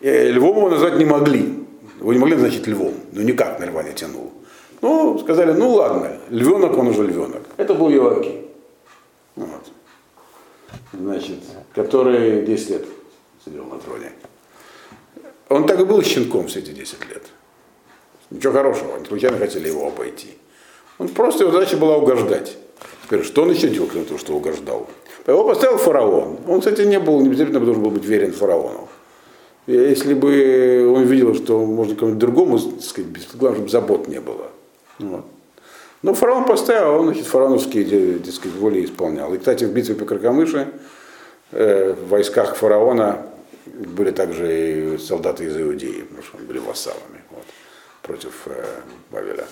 И 0.00 0.08
львом 0.08 0.56
его 0.56 0.70
назвать 0.70 0.96
не 0.96 1.04
могли. 1.04 1.54
Его 2.00 2.12
не 2.12 2.18
могли 2.18 2.36
назначить 2.36 2.66
львом. 2.66 2.94
Ну 3.12 3.22
никак 3.22 3.58
на 3.60 3.64
льва 3.64 3.82
не 3.82 3.92
тянул. 3.92 4.32
Ну, 4.82 5.18
сказали, 5.18 5.52
ну 5.52 5.72
ладно, 5.72 6.18
львенок, 6.30 6.76
он 6.76 6.88
уже 6.88 7.02
львенок. 7.02 7.42
Это 7.56 7.74
был 7.74 7.88
Йоаким. 7.88 8.46
Вот. 9.36 9.72
Значит, 10.92 11.38
который 11.74 12.44
10 12.44 12.70
лет 12.70 12.84
сидел 13.44 13.64
на 13.64 13.78
троне. 13.78 14.12
Он 15.48 15.66
так 15.66 15.80
и 15.80 15.84
был 15.84 16.02
щенком 16.02 16.46
все 16.46 16.60
эти 16.60 16.70
10 16.70 17.08
лет. 17.08 17.22
Ничего 18.30 18.52
хорошего, 18.52 18.96
они 18.96 19.06
случайно 19.06 19.38
хотели 19.38 19.68
его 19.68 19.86
обойти. 19.86 20.36
Он 20.98 21.08
просто 21.08 21.44
его 21.44 21.52
задача 21.52 21.76
была 21.76 21.96
угождать. 21.96 22.56
Теперь, 23.04 23.22
что 23.22 23.42
он 23.42 23.52
еще 23.52 23.68
делал, 23.68 23.88
кроме 23.88 24.18
что 24.18 24.34
угождал? 24.34 24.88
Его 25.26 25.44
поставил 25.44 25.78
фараон. 25.78 26.38
Он, 26.48 26.60
кстати, 26.60 26.82
не 26.82 26.98
был, 26.98 27.20
не 27.20 27.28
обязательно 27.28 27.60
должен 27.60 27.82
был 27.82 27.90
быть 27.90 28.04
верен 28.04 28.32
фараону. 28.32 28.88
Если 29.66 30.14
бы 30.14 30.92
он 30.94 31.04
видел, 31.04 31.34
что 31.34 31.64
можно 31.64 31.96
кому-нибудь 31.96 32.20
другому, 32.20 32.58
так 32.58 32.82
сказать, 32.82 33.10
главное, 33.34 33.58
чтобы 33.58 33.70
забот 33.70 34.08
не 34.08 34.20
было. 34.20 34.48
Вот. 34.98 35.24
Но 36.02 36.14
фараон 36.14 36.44
поставил, 36.44 37.00
он, 37.00 37.06
значит, 37.06 37.26
фараоновские, 37.26 38.18
так 38.18 38.32
сказать, 38.32 38.56
воли 38.58 38.84
исполнял. 38.84 39.32
И, 39.34 39.38
кстати, 39.38 39.64
в 39.64 39.72
битве 39.72 39.94
по 39.94 40.04
Каркамыше 40.04 40.68
э, 41.50 41.94
в 41.94 42.08
войсках 42.08 42.56
фараона 42.56 43.26
были 43.66 44.12
также 44.12 44.94
и 44.94 44.98
солдаты 44.98 45.44
из 45.44 45.56
Иудеи, 45.56 46.02
потому 46.02 46.22
что 46.22 46.38
они 46.38 46.46
были 46.46 46.58
вассалами 46.58 47.25
против 48.06 48.32
э, 48.46 48.64
Вавиля. 49.10 49.44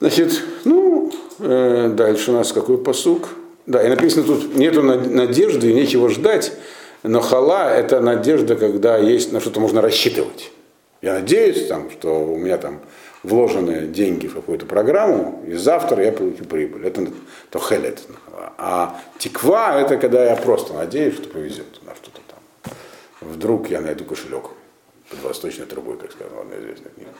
Значит, 0.00 0.42
ну, 0.64 1.12
э, 1.38 1.92
дальше 1.94 2.32
у 2.32 2.34
нас 2.34 2.52
какой 2.52 2.78
посук. 2.78 3.28
Да, 3.66 3.82
и 3.82 3.88
написано 3.88 4.24
тут, 4.24 4.56
нету 4.56 4.82
надежды 4.82 5.70
и 5.70 5.74
нечего 5.74 6.08
ждать, 6.08 6.52
но 7.04 7.20
хала– 7.20 7.70
это 7.72 8.00
надежда, 8.00 8.56
когда 8.56 8.98
есть 8.98 9.32
на 9.32 9.40
что-то 9.40 9.60
можно 9.60 9.80
рассчитывать. 9.80 10.50
Я 11.00 11.14
надеюсь, 11.14 11.66
там, 11.68 11.88
что 11.90 12.24
у 12.24 12.36
меня 12.36 12.58
там 12.58 12.80
вложены 13.22 13.86
деньги 13.86 14.26
в 14.26 14.34
какую-то 14.34 14.66
программу, 14.66 15.44
и 15.46 15.54
завтра 15.54 16.04
я 16.04 16.10
получу 16.10 16.44
прибыль. 16.44 16.84
Это 16.86 17.06
то 17.50 17.60
хелет. 17.60 18.02
А 18.58 19.00
тиква– 19.18 19.80
это 19.80 19.96
когда 19.96 20.24
я 20.24 20.34
просто 20.34 20.72
надеюсь, 20.72 21.14
что 21.14 21.28
повезет 21.28 21.80
на 21.86 21.94
что-то 21.94 22.20
там. 22.26 22.74
Вдруг 23.20 23.70
я 23.70 23.80
найду 23.80 24.04
кошелек 24.04 24.50
под 25.12 25.22
восточной 25.22 25.66
трубой, 25.66 25.96
как 25.96 26.10
сказала 26.10 26.40
одна 26.40 26.58
известная 26.58 26.90
книга 26.90 27.12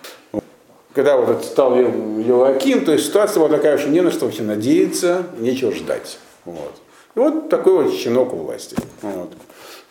когда 0.95 1.17
вот 1.17 1.45
стал 1.45 1.77
Елаким, 1.77 2.85
то 2.85 2.93
есть 2.93 3.07
ситуация 3.07 3.41
была 3.41 3.49
такая, 3.57 3.79
что 3.79 3.89
не 3.89 4.01
на 4.01 4.11
что 4.11 4.27
вообще 4.27 4.43
надеяться, 4.43 5.27
нечего 5.39 5.73
ждать. 5.73 6.19
Вот. 6.45 6.75
И 7.15 7.19
вот 7.19 7.49
такой 7.49 7.85
вот 7.85 7.95
щенок 7.95 8.33
у 8.35 8.37
власти. 8.37 8.77
Вот. 9.01 9.33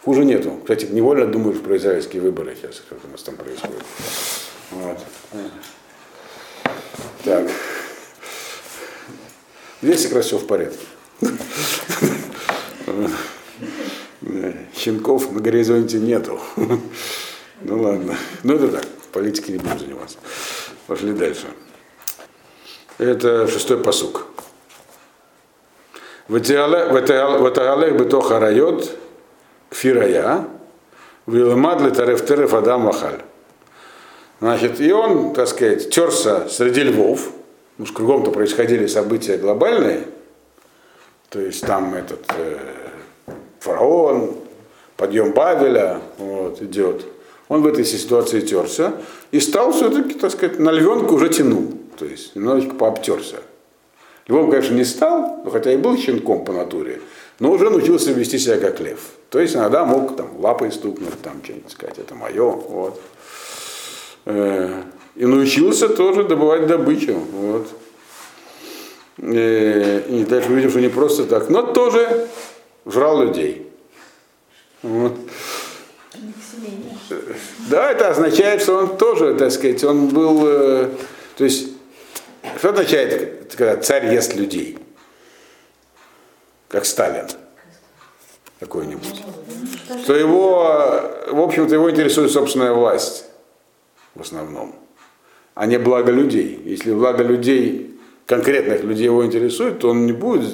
Хуже 0.04 0.26
нету. 0.26 0.58
Кстати, 0.62 0.86
невольно 0.86 1.26
думаешь 1.28 1.60
про 1.60 1.78
израильские 1.78 2.22
выборы 2.22 2.56
сейчас, 2.56 2.82
как 2.88 3.00
у 3.04 3.08
нас 3.12 3.22
там 3.24 3.36
происходит. 3.36 3.84
Вот. 4.72 4.98
Так. 7.24 7.50
Здесь 9.82 10.04
как 10.06 10.14
раз 10.18 10.26
все 10.26 10.38
в 10.38 10.48
порядке. 10.48 10.86
Щенков 14.76 15.32
на 15.32 15.40
горизонте 15.40 16.00
нету. 16.00 16.40
Ну 17.64 17.82
ладно. 17.82 18.16
Ну 18.44 18.56
это 18.56 18.70
так, 18.70 18.86
политикой 19.12 19.52
не 19.52 19.58
будем 19.58 19.80
заниматься. 19.80 20.18
Пошли 20.88 21.14
дальше. 21.14 21.48
Это 22.98 23.48
шестой 23.48 23.78
посук. 23.78 24.28
Ватагалех 26.28 27.98
бетох 27.98 28.32
арайот 28.32 28.98
кфирая, 29.70 30.48
вилмад 31.28 31.82
летарев 31.82 32.26
терев 32.26 32.54
адам 32.54 32.86
вахаль. 32.86 33.22
Значит, 34.40 34.82
и 34.82 34.92
он, 34.92 35.34
так 35.34 35.48
сказать, 35.48 35.90
терся 35.92 36.50
среди 36.50 36.84
львов, 36.84 37.32
потому 37.72 37.88
что 37.88 37.96
кругом-то 37.96 38.32
происходили 38.32 38.88
события 38.88 39.38
глобальные, 39.38 40.08
то 41.30 41.40
есть 41.40 41.66
там 41.66 41.94
этот 41.94 42.26
э, 42.36 42.58
фараон, 43.60 44.36
подъем 44.98 45.32
Бавеля 45.32 46.02
вот, 46.18 46.62
идет. 46.62 47.06
Он 47.52 47.64
в 47.64 47.68
этой 47.68 47.84
ситуации 47.84 48.40
терся 48.40 48.94
и 49.32 49.42
стал 49.42 49.74
все-таки, 49.74 50.14
так 50.14 50.32
сказать, 50.32 50.58
на 50.58 50.72
львенка 50.72 51.12
уже 51.12 51.28
тянул. 51.28 51.74
То 51.98 52.06
есть 52.06 52.34
немножечко 52.34 52.76
пообтерся. 52.76 53.42
Львом, 54.30 54.50
конечно, 54.50 54.74
не 54.74 54.86
стал, 54.86 55.42
но 55.44 55.52
хотя 55.52 55.74
и 55.74 55.76
был 55.76 55.98
щенком 55.98 56.46
по 56.46 56.54
натуре, 56.54 57.02
но 57.40 57.52
уже 57.52 57.70
научился 57.70 58.14
вести 58.14 58.40
себя 58.40 58.58
как 58.58 58.80
лев. 58.80 59.00
То 59.30 59.42
есть 59.42 59.54
иногда 59.54 59.84
мог 59.84 60.16
там 60.16 60.30
лапой 60.40 60.72
стукнуть, 60.72 61.22
там 61.22 61.42
что-нибудь 61.44 61.70
сказать, 61.70 62.00
это 62.00 62.16
мое, 62.16 62.52
вот. 62.52 63.02
Э, 64.24 64.84
и 65.16 65.26
научился 65.26 65.90
тоже 65.90 66.24
добывать 66.24 66.68
добычу, 66.68 67.16
вот. 67.34 67.68
Э, 69.18 70.04
и 70.08 70.24
дальше 70.24 70.50
увидел, 70.54 70.70
что 70.70 70.80
не 70.80 70.88
просто 70.88 71.26
так, 71.26 71.50
но 71.50 71.64
тоже 71.64 72.30
жрал 72.86 73.22
людей. 73.24 73.68
Вот. 74.84 75.18
Да, 77.70 77.92
это 77.92 78.10
означает, 78.10 78.62
что 78.62 78.78
он 78.78 78.98
тоже, 78.98 79.36
так 79.36 79.52
сказать, 79.52 79.84
он 79.84 80.08
был, 80.08 80.42
э, 80.46 80.90
то 81.38 81.44
есть, 81.44 81.70
что 82.58 82.70
означает, 82.70 83.54
когда 83.56 83.78
царь 83.78 84.14
ест 84.14 84.36
людей? 84.36 84.78
Как 86.68 86.86
Сталин 86.86 87.28
какой-нибудь. 88.62 89.24
Что 90.04 90.16
его, 90.16 91.04
в 91.32 91.42
общем-то, 91.42 91.74
его 91.74 91.90
интересует 91.90 92.32
собственная 92.32 92.74
власть 92.74 93.26
в 94.14 94.22
основном, 94.22 94.76
а 95.56 95.66
не 95.66 95.78
благо 95.80 96.12
людей. 96.12 96.62
Если 96.64 96.94
благо 96.94 97.24
людей, 97.24 98.00
конкретных 98.28 98.84
людей 98.84 99.06
его 99.06 99.26
интересует, 99.26 99.80
то 99.80 99.90
он 99.90 100.06
не 100.06 100.12
будет 100.12 100.54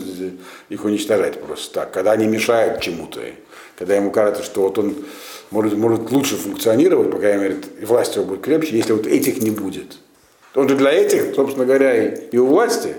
их 0.70 0.86
уничтожать 0.86 1.42
просто 1.42 1.74
так, 1.74 1.92
когда 1.92 2.14
они 2.14 2.28
мешают 2.28 2.82
чему-то. 2.82 3.20
Когда 3.78 3.96
ему 3.96 4.12
кажется, 4.12 4.44
что 4.44 4.64
вот 4.64 4.78
он 4.80 4.96
может, 5.52 5.78
может 5.78 6.12
лучше 6.12 6.36
функционировать, 6.36 7.12
по 7.12 7.18
крайней 7.18 7.44
мере, 7.44 7.58
и 7.80 7.86
власть 7.86 8.16
его 8.16 8.26
будет 8.26 8.42
крепче, 8.42 8.76
если 8.76 8.94
вот 8.94 9.06
этих 9.06 9.42
не 9.42 9.52
будет. 9.52 10.00
Он 10.56 10.68
же 10.68 10.76
для 10.76 10.92
этих, 10.92 11.36
собственно 11.36 11.66
говоря, 11.66 11.96
и, 11.96 12.30
и 12.32 12.38
у 12.38 12.48
власти. 12.48 12.96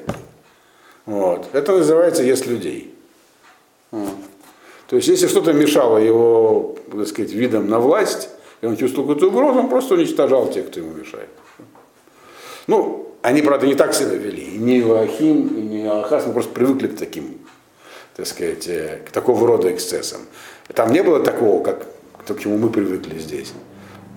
Вот. 1.05 1.49
Это 1.53 1.73
называется 1.73 2.23
«ест 2.23 2.47
людей». 2.47 2.95
То 3.91 4.97
есть, 4.97 5.09
если 5.09 5.27
что-то 5.27 5.53
мешало 5.53 5.99
его, 5.99 6.77
так 6.91 7.09
сказать, 7.09 7.33
видом 7.33 7.69
на 7.69 7.81
власть, 7.81 8.31
и 8.61 8.67
он 8.67 8.77
чувствовал 8.77 9.09
какую-то 9.09 9.29
угрозу, 9.29 9.59
он 9.61 9.69
просто 9.69 9.95
уничтожал 9.95 10.51
тех, 10.51 10.69
кто 10.69 10.81
ему 10.81 10.93
мешает. 10.93 11.29
Ну, 12.67 13.15
они, 13.23 13.43
правда, 13.43 13.67
не 13.67 13.75
так 13.75 13.95
себя 13.95 14.15
вели. 14.15 14.43
И 14.43 14.59
не 14.59 14.81
Иоахим, 14.81 15.49
и 15.49 15.61
не 15.61 15.91
Ахас, 15.91 16.27
мы 16.27 16.33
просто 16.33 16.53
привыкли 16.53 16.87
к 16.87 16.97
таким, 16.97 17.39
так 18.19 18.27
сказать, 18.27 18.67
э, 18.67 18.99
к 19.07 19.13
такого 19.13 19.47
рода 19.47 19.73
эксцессам. 19.73 20.23
Там 20.75 20.93
не 20.93 21.05
было 21.05 21.21
такого, 21.21 21.63
как 21.63 21.87
то, 22.27 22.35
к 22.35 22.41
чему 22.41 22.59
мы 22.59 22.69
привыкли 22.69 23.17
здесь, 23.17 23.53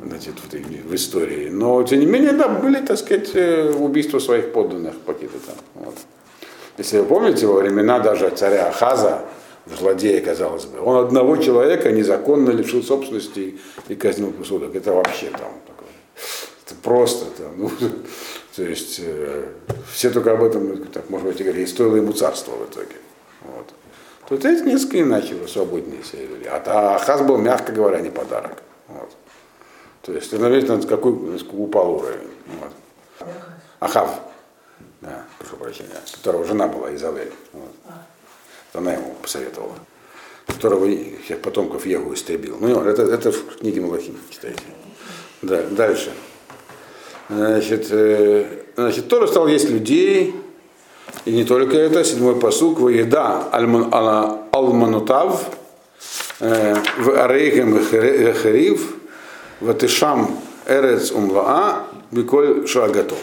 значит, 0.03 0.33
в, 0.39 0.51
в 0.51 0.95
истории. 0.95 1.49
Но, 1.49 1.83
тем 1.83 1.99
не 1.99 2.07
менее, 2.07 2.31
да, 2.31 2.47
были, 2.47 2.83
так 2.83 2.97
сказать, 2.97 3.29
э, 3.35 3.71
убийства 3.71 4.17
своих 4.17 4.53
подданных 4.53 4.95
какие-то 5.05 5.37
там. 5.45 5.55
Вот. 5.75 5.95
Если 6.79 6.97
вы 6.97 7.05
помните, 7.05 7.45
во 7.45 7.53
времена 7.53 7.99
даже 7.99 8.31
царя 8.31 8.69
Ахаза, 8.69 9.21
злодея, 9.67 10.19
казалось 10.19 10.65
бы. 10.65 10.81
Он 10.81 11.05
одного 11.05 11.37
человека 11.37 11.91
незаконно 11.91 12.49
лишил 12.49 12.81
собственности 12.81 13.59
и 13.87 13.93
казнил 13.93 14.31
посудок. 14.31 14.75
Это 14.75 14.93
вообще 14.93 15.27
там 15.27 15.51
такое. 15.67 15.91
Это 16.65 16.73
просто 16.81 17.25
там, 17.37 17.51
ну, 17.55 17.69
то 18.55 18.63
есть 18.63 18.99
э, 19.03 19.43
все 19.93 20.09
только 20.09 20.31
об 20.31 20.41
этом, 20.41 20.87
так, 20.87 21.03
и 21.07 21.43
говорили, 21.43 21.61
и 21.61 21.67
стоило 21.67 21.97
ему 21.97 22.13
царство 22.13 22.53
в 22.53 22.67
итоге. 22.67 22.95
Вот. 23.41 23.67
Тут 24.31 24.45
эти 24.45 24.61
несколько 24.63 25.01
иначе 25.01 25.35
свободнее 25.45 26.01
себя 26.05 26.21
вели. 26.21 26.45
А, 26.45 26.63
а 26.65 26.95
Ахаз 26.95 27.21
был, 27.21 27.37
мягко 27.37 27.73
говоря, 27.73 27.99
не 27.99 28.09
подарок. 28.09 28.63
Вот. 28.87 29.09
То 30.03 30.13
есть, 30.13 30.31
это 30.31 30.47
видно, 30.47 30.81
какой 30.83 31.11
упал 31.51 31.95
уровень. 31.95 32.29
Вот. 32.61 32.71
Ахав, 33.81 34.21
да, 35.01 35.25
прошу 35.37 35.57
прощения, 35.57 35.89
которого 36.13 36.45
жена 36.45 36.69
была 36.69 36.95
Изавель. 36.95 37.33
Вот. 37.51 37.73
Она 38.71 38.93
ему 38.93 39.15
посоветовала. 39.21 39.75
Которого 40.47 40.87
всех 41.25 41.41
потомков 41.41 41.85
Егу 41.85 42.13
истребил. 42.13 42.55
Ну, 42.57 42.85
это, 42.85 43.01
это 43.01 43.33
в 43.33 43.57
книге 43.57 43.81
Малахим 43.81 44.17
читайте. 44.29 44.63
Да, 45.41 45.61
дальше. 45.63 46.13
Значит, 47.27 47.87
э, 47.91 48.63
значит, 48.77 49.09
Тора 49.09 49.27
стал 49.27 49.47
есть 49.47 49.69
людей, 49.69 50.33
и 51.25 51.31
не 51.31 51.43
только 51.43 51.77
это, 51.77 52.03
седьмой 52.03 52.36
посук, 52.36 52.79
еда 52.89 53.47
алманутав, 53.51 55.49
э, 56.39 56.75
в 56.97 57.23
арейхем 57.23 57.77
в 59.60 59.73
тишам 59.75 60.39
эрец 60.67 61.12
умлаа, 61.12 61.86
биколь 62.10 62.67
шагато. 62.67 63.15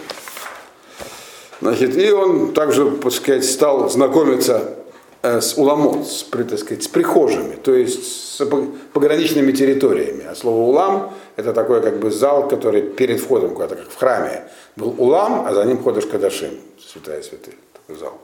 Значит, 1.61 1.97
и 1.97 2.13
он 2.13 2.53
также, 2.53 2.89
так 2.93 3.13
сказать, 3.13 3.45
стал 3.45 3.91
знакомиться 3.91 4.77
э, 5.23 5.41
с 5.41 5.59
уламот, 5.59 6.07
с, 6.07 6.23
так 6.23 6.59
сказать, 6.59 6.85
с 6.85 6.89
прихожими, 6.89 7.57
то 7.57 7.75
есть 7.75 8.37
с 8.37 8.47
пограничными 8.93 9.51
территориями. 9.51 10.25
А 10.31 10.37
слово 10.37 10.61
улам 10.61 11.13
это 11.35 11.53
такой 11.53 11.83
как 11.83 11.99
бы 11.99 12.13
зал, 12.13 12.47
который 12.47 12.83
перед 12.83 13.19
входом 13.21 13.55
куда-то, 13.55 13.75
как 13.75 13.91
в 13.91 13.97
храме, 13.97 14.45
был 14.77 14.95
улам, 14.99 15.45
а 15.49 15.53
за 15.53 15.65
ним 15.65 15.83
ходишь 15.83 16.07
кадашим, 16.07 16.51
святая 16.79 17.23
святых 17.23 17.55
зал. 17.89 18.21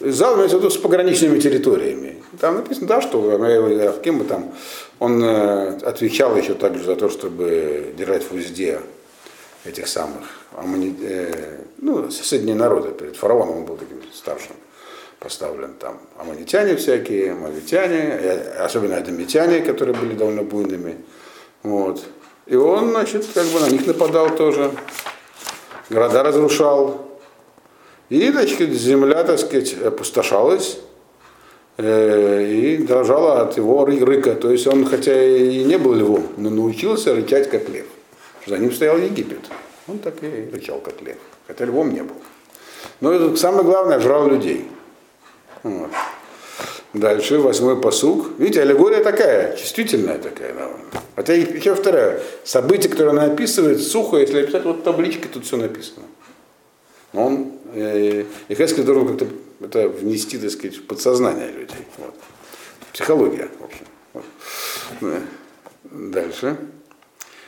Зал 0.00 0.36
имеется 0.36 0.56
в 0.56 0.60
виду 0.60 0.70
с 0.70 0.76
пограничными 0.76 1.38
территориями. 1.40 2.22
Там 2.40 2.56
написано, 2.56 2.86
да, 2.86 3.00
что 3.00 4.00
кем 4.02 4.18
бы 4.18 4.24
там, 4.24 4.54
он 4.98 5.22
э, 5.22 5.78
отвечал 5.82 6.36
еще 6.36 6.54
также 6.54 6.84
за 6.84 6.96
то, 6.96 7.08
чтобы 7.08 7.94
держать 7.96 8.22
в 8.22 8.32
узде 8.32 8.80
этих 9.64 9.88
самых 9.88 10.24
э, 10.56 11.58
ну, 11.78 12.10
соседние 12.10 12.54
народы. 12.54 12.90
Перед 12.90 13.16
фараоном 13.16 13.58
он 13.58 13.64
был 13.64 13.76
таким 13.76 14.00
старшим 14.12 14.56
поставлен 15.18 15.74
там 15.74 15.98
аммонитяне 16.16 16.76
всякие, 16.76 17.34
мавитяне, 17.34 18.14
особенно 18.60 18.96
адамитяне, 18.98 19.62
которые 19.62 19.96
были 19.96 20.14
довольно 20.14 20.42
буйными. 20.42 20.96
Вот. 21.64 22.04
И 22.46 22.54
он, 22.54 22.90
значит, 22.90 23.26
как 23.34 23.46
бы 23.46 23.60
на 23.60 23.68
них 23.68 23.84
нападал 23.86 24.30
тоже, 24.36 24.70
города 25.90 26.22
разрушал, 26.22 27.07
и, 28.08 28.30
значит, 28.30 28.72
земля, 28.72 29.22
так 29.24 29.38
сказать, 29.38 29.74
опустошалась 29.74 30.78
э, 31.76 32.46
и 32.50 32.76
дрожала 32.78 33.42
от 33.42 33.56
его 33.56 33.84
рыка. 33.84 34.34
То 34.34 34.50
есть 34.50 34.66
он, 34.66 34.86
хотя 34.86 35.22
и 35.22 35.64
не 35.64 35.76
был 35.76 35.94
львом, 35.94 36.26
но 36.36 36.50
научился 36.50 37.14
рычать 37.14 37.50
как 37.50 37.68
лев. 37.68 37.86
За 38.46 38.56
ним 38.56 38.72
стоял 38.72 38.96
Египет. 38.96 39.40
Он 39.86 39.98
так 39.98 40.14
и 40.22 40.48
рычал 40.52 40.80
как 40.80 41.02
лев, 41.02 41.16
хотя 41.46 41.64
львом 41.66 41.92
не 41.92 42.02
был. 42.02 42.16
Но 43.00 43.36
самое 43.36 43.64
главное, 43.64 44.00
жрал 44.00 44.28
людей. 44.28 44.68
Вот. 45.62 45.90
Дальше, 46.94 47.38
восьмой 47.38 47.78
посуг. 47.80 48.28
Видите, 48.38 48.62
аллегория 48.62 49.04
такая, 49.04 49.56
чувствительная 49.56 50.18
такая. 50.18 50.54
Да. 50.54 50.70
Хотя 51.16 51.34
еще 51.34 51.74
вторая. 51.74 52.22
Событие, 52.44 52.90
которое 52.90 53.10
она 53.10 53.24
описывает, 53.24 53.82
сухо, 53.82 54.16
если 54.16 54.42
описать, 54.42 54.64
вот 54.64 54.84
табличкой 54.84 55.30
тут 55.32 55.44
все 55.44 55.58
написано. 55.58 56.06
Он, 57.12 57.52
э, 57.72 58.24
Ихескель 58.48 58.84
должен 58.84 59.08
как-то 59.08 59.26
это 59.60 59.88
внести, 59.88 60.38
так 60.38 60.50
сказать, 60.50 60.76
в 60.76 60.86
подсознание 60.86 61.50
людей. 61.50 61.86
Вот. 61.96 62.14
Психология, 62.92 63.48
в 63.58 63.64
общем. 63.64 63.86
Вот. 65.00 65.22
Дальше. 65.84 66.56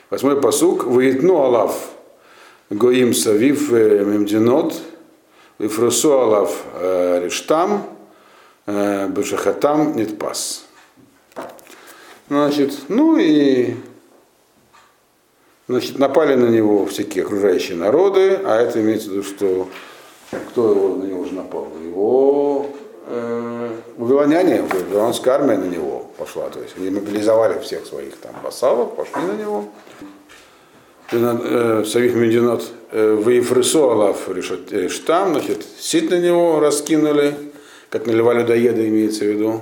Восьмой 0.09 0.41
посук. 0.41 0.85
Воитну 0.85 1.37
Алав 1.37 1.91
Гоим 2.69 3.13
Савив 3.13 3.71
э, 3.71 4.03
Мемдинот 4.03 4.75
Ифрусу 5.59 6.19
Алав 6.19 6.63
э, 6.75 7.21
Рештам 7.23 7.85
Бешахатам 8.65 9.95
Нитпас. 9.95 10.65
Значит, 12.29 12.73
ну 12.87 13.17
и 13.17 13.75
Значит, 15.71 15.99
напали 15.99 16.35
на 16.35 16.49
него 16.49 16.85
всякие 16.85 17.23
окружающие 17.23 17.77
народы, 17.77 18.41
а 18.43 18.59
это 18.59 18.81
имеется 18.81 19.07
в 19.07 19.13
виду, 19.13 19.23
что 19.23 19.69
кто 20.49 20.71
его, 20.71 20.95
на 20.97 21.03
него 21.05 21.21
уже 21.21 21.33
напал? 21.33 21.69
Его 21.81 22.67
э, 23.07 23.69
вавилоняне, 23.95 24.63
вавилонская 24.63 25.35
армия 25.35 25.57
на 25.57 25.63
него 25.63 26.11
пошла. 26.17 26.49
То 26.49 26.59
есть 26.59 26.75
они 26.77 26.89
мобилизовали 26.89 27.57
всех 27.61 27.85
своих 27.85 28.17
там 28.17 28.35
вассалов, 28.43 28.97
пошли 28.97 29.21
на 29.21 29.41
него. 29.41 29.69
Э, 31.13 31.85
Савих 31.87 32.15
Мединот 32.15 32.63
э, 32.91 33.13
в 33.13 33.29
Ефресу 33.29 33.91
Аллах 33.91 34.17
Штам, 34.89 35.31
значит, 35.35 35.65
сит 35.79 36.09
на 36.09 36.19
него 36.19 36.59
раскинули, 36.59 37.33
как 37.89 38.07
наливали 38.07 38.43
доеда 38.43 38.85
имеется 38.89 39.23
в 39.23 39.27
виду. 39.27 39.61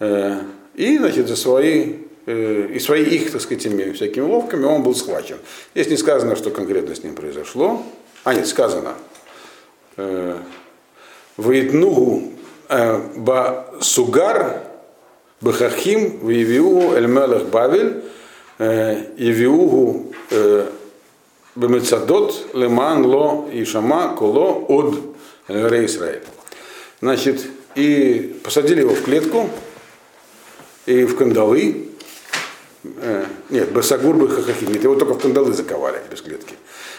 Э, 0.00 0.40
и, 0.74 0.98
значит, 0.98 1.28
за 1.28 1.36
свои 1.36 1.94
Э, 1.94 2.13
и 2.26 2.78
свои 2.80 3.04
их, 3.04 3.32
так 3.32 3.40
сказать, 3.40 3.62
всякими 3.94 4.24
ловками 4.24 4.64
он 4.64 4.82
был 4.82 4.94
схвачен. 4.94 5.36
Здесь 5.74 5.88
не 5.88 5.96
сказано, 5.96 6.36
что 6.36 6.50
конкретно 6.50 6.94
с 6.94 7.02
ним 7.02 7.14
произошло. 7.14 7.82
А 8.24 8.34
нет, 8.34 8.46
сказано. 8.46 8.94
Э, 9.96 10.38
Ваитнугу 11.36 12.32
э, 12.68 13.00
ба 13.16 13.74
сугар 13.80 14.62
бахахим 15.40 16.26
вивиугу 16.26 16.94
эльмелех 16.94 17.48
бавель 17.48 18.02
явиугу 18.58 20.14
бемецадот 21.56 22.54
леман 22.54 23.04
ло 23.04 23.48
и 23.52 23.64
коло 24.16 24.64
от 24.68 24.94
Израиль. 25.48 26.22
Значит, 27.00 27.44
и 27.74 28.40
посадили 28.42 28.80
его 28.80 28.94
в 28.94 29.02
клетку 29.02 29.50
и 30.86 31.04
в 31.04 31.16
кандалы, 31.16 31.88
Э, 32.84 33.24
нет, 33.48 33.72
Басагур 33.72 34.16
бы 34.16 34.28
Хахахим, 34.28 34.72
его 34.74 34.94
только 34.94 35.14
в 35.14 35.18
кандалы 35.18 35.52
заковали 35.52 35.98
без 36.10 36.20
клетки. 36.20 36.54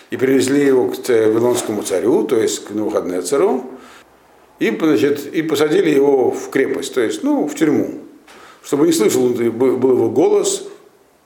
И 0.10 0.18
привезли 0.18 0.66
его 0.66 0.90
к 0.90 0.98
Вавилонскому 1.08 1.84
царю, 1.84 2.24
то 2.24 2.38
есть 2.38 2.66
к 2.66 3.22
царю, 3.22 3.66
и, 4.60 4.76
значит, 4.76 5.34
и 5.34 5.42
посадили 5.42 5.90
его 5.90 6.32
в 6.32 6.50
крепость, 6.50 6.94
то 6.94 7.02
есть, 7.02 7.24
ну, 7.24 7.48
в 7.48 7.56
тюрьму, 7.56 8.00
чтобы 8.64 8.88
не 8.88 8.94
слышал 8.94 9.30
был 9.30 9.92
его 9.92 10.10
голос 10.10 10.68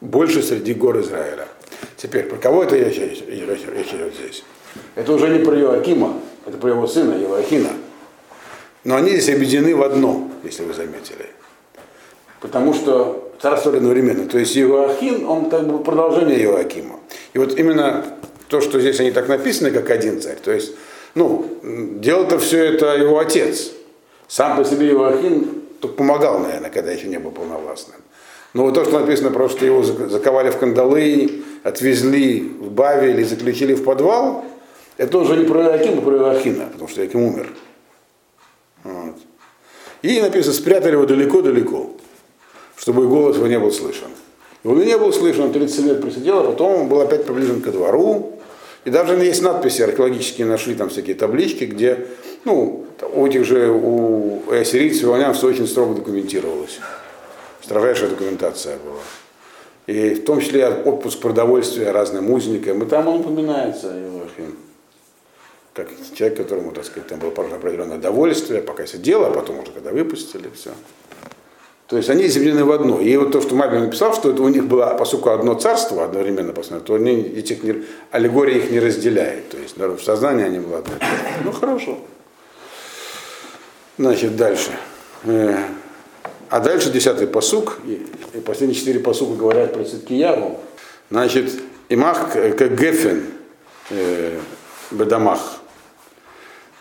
больше 0.01 0.41
среди 0.41 0.73
гор 0.73 0.99
Израиля. 0.99 1.47
Теперь, 1.95 2.23
про 2.23 2.37
кого 2.37 2.63
это 2.63 2.75
речь, 2.75 2.97
речь, 2.97 3.23
идет 3.23 4.13
здесь? 4.15 4.43
Это 4.95 5.13
уже 5.13 5.29
не 5.29 5.43
про 5.43 5.57
Иоакима, 5.57 6.19
это 6.45 6.57
про 6.57 6.71
его 6.71 6.87
сына 6.87 7.13
Иоахина. 7.13 7.69
Но 8.83 8.95
они 8.95 9.11
здесь 9.11 9.35
объединены 9.35 9.75
в 9.75 9.83
одно, 9.83 10.29
если 10.43 10.63
вы 10.63 10.73
заметили. 10.73 11.27
Потому 12.39 12.73
что 12.73 13.28
царствовали 13.41 13.77
одновременно. 13.77 14.27
То 14.27 14.37
есть 14.37 14.57
Иоахин, 14.57 15.25
он 15.25 15.49
как 15.49 15.67
бы 15.67 15.83
продолжение 15.83 16.41
Иоакима. 16.43 16.99
И 17.33 17.37
вот 17.37 17.57
именно 17.57 18.05
то, 18.47 18.61
что 18.61 18.79
здесь 18.79 18.99
они 18.99 19.11
так 19.11 19.27
написаны, 19.27 19.71
как 19.71 19.89
один 19.89 20.21
царь, 20.21 20.37
то 20.43 20.51
есть, 20.51 20.73
ну, 21.15 21.45
делал-то 21.63 22.39
все 22.39 22.65
это 22.65 22.95
его 22.95 23.19
отец. 23.19 23.71
Сам 24.27 24.57
по 24.57 24.65
себе 24.65 24.89
Иоахин 24.89 25.63
только 25.79 25.95
помогал, 25.95 26.39
наверное, 26.39 26.69
когда 26.69 26.91
еще 26.91 27.07
не 27.07 27.19
был 27.19 27.31
полновластным. 27.31 27.97
Но 28.53 28.63
вот 28.63 28.73
то, 28.73 28.83
что 28.83 28.99
написано, 28.99 29.29
просто 29.29 29.65
его 29.65 29.83
заковали 29.83 30.49
в 30.49 30.57
кандалы, 30.57 31.43
отвезли 31.63 32.41
в 32.59 32.71
Бавель 32.71 33.19
и 33.19 33.23
заключили 33.23 33.75
в 33.75 33.83
подвал, 33.83 34.43
это 34.97 35.17
уже 35.19 35.37
не 35.37 35.45
про 35.45 35.63
Иоакима, 35.63 35.99
а 35.99 36.01
про 36.01 36.17
Иоахина, 36.17 36.65
потому 36.65 36.89
что 36.89 37.01
Иоаким 37.01 37.21
умер. 37.21 37.47
Вот. 38.83 39.15
И 40.01 40.19
написано, 40.21 40.53
спрятали 40.53 40.93
его 40.93 41.05
далеко-далеко 41.05 41.91
чтобы 42.79 43.07
голос 43.07 43.35
его 43.35 43.47
не 43.47 43.59
был 43.59 43.71
слышен. 43.71 44.07
И 44.63 44.67
он 44.67 44.81
и 44.81 44.85
не 44.85 44.97
был 44.97 45.11
слышен, 45.11 45.43
он 45.43 45.51
30 45.51 45.85
лет 45.85 46.01
просидел, 46.01 46.39
а 46.39 46.43
потом 46.43 46.81
он 46.81 46.87
был 46.87 47.01
опять 47.01 47.25
приближен 47.25 47.61
ко 47.61 47.71
двору. 47.71 48.39
И 48.85 48.89
даже 48.89 49.13
есть 49.15 49.41
надписи 49.41 49.81
археологические, 49.81 50.47
нашли 50.47 50.75
там 50.75 50.89
всякие 50.89 51.15
таблички, 51.15 51.65
где, 51.65 52.07
ну, 52.45 52.85
у 53.13 53.27
этих 53.27 53.43
же, 53.45 53.69
у 53.69 54.49
ассирийцев, 54.49 55.03
вавилонян 55.03 55.33
все 55.33 55.47
очень 55.47 55.67
строго 55.67 55.95
документировалось. 55.95 56.79
Строжайшая 57.61 58.09
документация 58.09 58.77
была. 58.77 59.01
И 59.85 60.13
в 60.13 60.23
том 60.23 60.39
числе 60.39 60.67
отпуск 60.69 61.19
продовольствия 61.19 61.91
разным 61.91 62.31
узникам. 62.31 62.81
И 62.83 62.85
там 62.85 63.07
он 63.07 63.19
упоминается, 63.19 63.87
Иоахим. 63.87 64.55
как 65.73 65.89
человек, 66.15 66.37
которому, 66.37 66.71
так 66.71 66.85
сказать, 66.85 67.09
там 67.09 67.19
было 67.19 67.31
определенное 67.31 67.97
довольствие, 67.97 68.61
пока 68.61 68.85
сидело, 68.85 69.27
а 69.27 69.31
потом 69.31 69.59
уже 69.59 69.71
когда 69.71 69.91
выпустили, 69.91 70.49
все. 70.55 70.71
То 71.89 71.97
есть 71.97 72.07
они 72.09 72.27
землены 72.27 72.63
в 72.63 72.71
одно. 72.71 73.01
И 73.01 73.17
вот 73.17 73.31
то, 73.31 73.41
что 73.41 73.55
Мабин 73.55 73.81
написал, 73.81 74.13
что 74.13 74.29
это 74.29 74.43
у 74.43 74.47
них 74.47 74.67
было, 74.67 74.95
поскольку 74.97 75.31
одно 75.31 75.55
царство 75.55 76.05
одновременно 76.05 76.53
посмотрено, 76.53 76.85
то 76.85 76.93
они 76.93 77.19
этих 77.19 77.63
не, 77.63 77.83
аллегория 78.11 78.57
их 78.57 78.69
не 78.69 78.79
разделяет. 78.79 79.49
То 79.49 79.57
есть 79.57 79.75
наверное, 79.75 79.97
в 79.97 80.03
сознании 80.03 80.45
они 80.45 80.59
были 80.59 80.75
одно. 80.75 80.93
Ну 81.43 81.51
хорошо. 81.51 81.97
Значит, 83.97 84.35
дальше. 84.37 84.69
Э, 85.23 85.57
А 86.49 86.59
дальше 86.59 86.91
десятый 86.91 87.25
посук, 87.25 87.79
и, 87.85 88.05
последние 88.45 88.79
четыре 88.79 88.99
посука 88.99 89.33
говорят 89.33 89.73
про 89.73 89.83
Циткиягу. 89.83 90.59
Значит, 91.09 91.51
имах 91.89 92.33
как 92.33 92.79
гефен 92.79 93.25
э, 93.89 94.37
бедамах. 94.91 95.39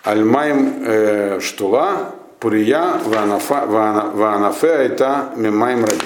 Альмаем 0.03 0.83
э, 0.85 1.41
штула 1.41 2.15
пурия 2.41 3.01
ваанафе 3.05 4.69
айта 4.69 5.33
мимаем 5.37 5.85
радим. 5.85 6.01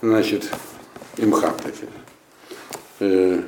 Значит, 0.00 0.50
имха. 1.16 1.52
Э, 3.00 3.40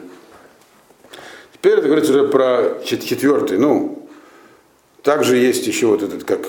теперь 1.53 1.79
это 1.79 1.87
говорится 1.87 2.13
уже 2.13 2.29
про 2.29 2.81
чет- 2.85 3.05
четвертый. 3.05 3.59
Ну, 3.59 4.09
также 5.03 5.37
есть 5.37 5.67
еще 5.67 5.87
вот 5.87 6.03
этот, 6.03 6.25
как 6.25 6.47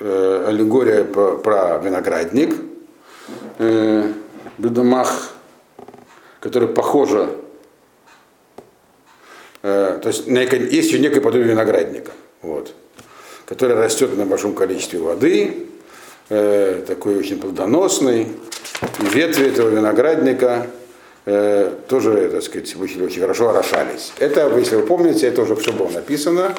э, 0.00 0.44
аллегория 0.48 1.04
по- 1.04 1.36
про 1.36 1.78
виноградник. 1.78 2.54
Э, 3.58 4.12
бедамах, 4.58 5.30
который 6.40 6.68
похоже 6.68 7.28
Э, 9.66 9.98
то 10.02 10.10
есть 10.10 10.26
есть 10.26 10.88
еще 10.90 10.98
некое 10.98 11.22
подобие 11.22 11.48
виноградника, 11.48 12.12
вот, 12.42 12.74
который 13.46 13.76
растет 13.76 14.16
на 14.16 14.26
большом 14.26 14.54
количестве 14.54 14.98
воды, 14.98 15.66
э, 16.28 16.82
такой 16.86 17.16
очень 17.16 17.38
плодоносный, 17.38 18.28
и 19.00 19.06
ветви 19.14 19.48
этого 19.48 19.68
виноградника 19.68 20.66
э, 21.26 21.72
тоже, 21.88 22.30
так 22.30 22.42
сказать, 22.42 22.74
очень, 22.76 23.04
очень 23.04 23.20
хорошо 23.20 23.50
орошались. 23.50 24.12
Это, 24.18 24.50
если 24.58 24.76
вы 24.76 24.82
помните, 24.82 25.26
это 25.26 25.42
уже 25.42 25.56
все 25.56 25.72
было 25.72 25.90
написано, 25.90 26.54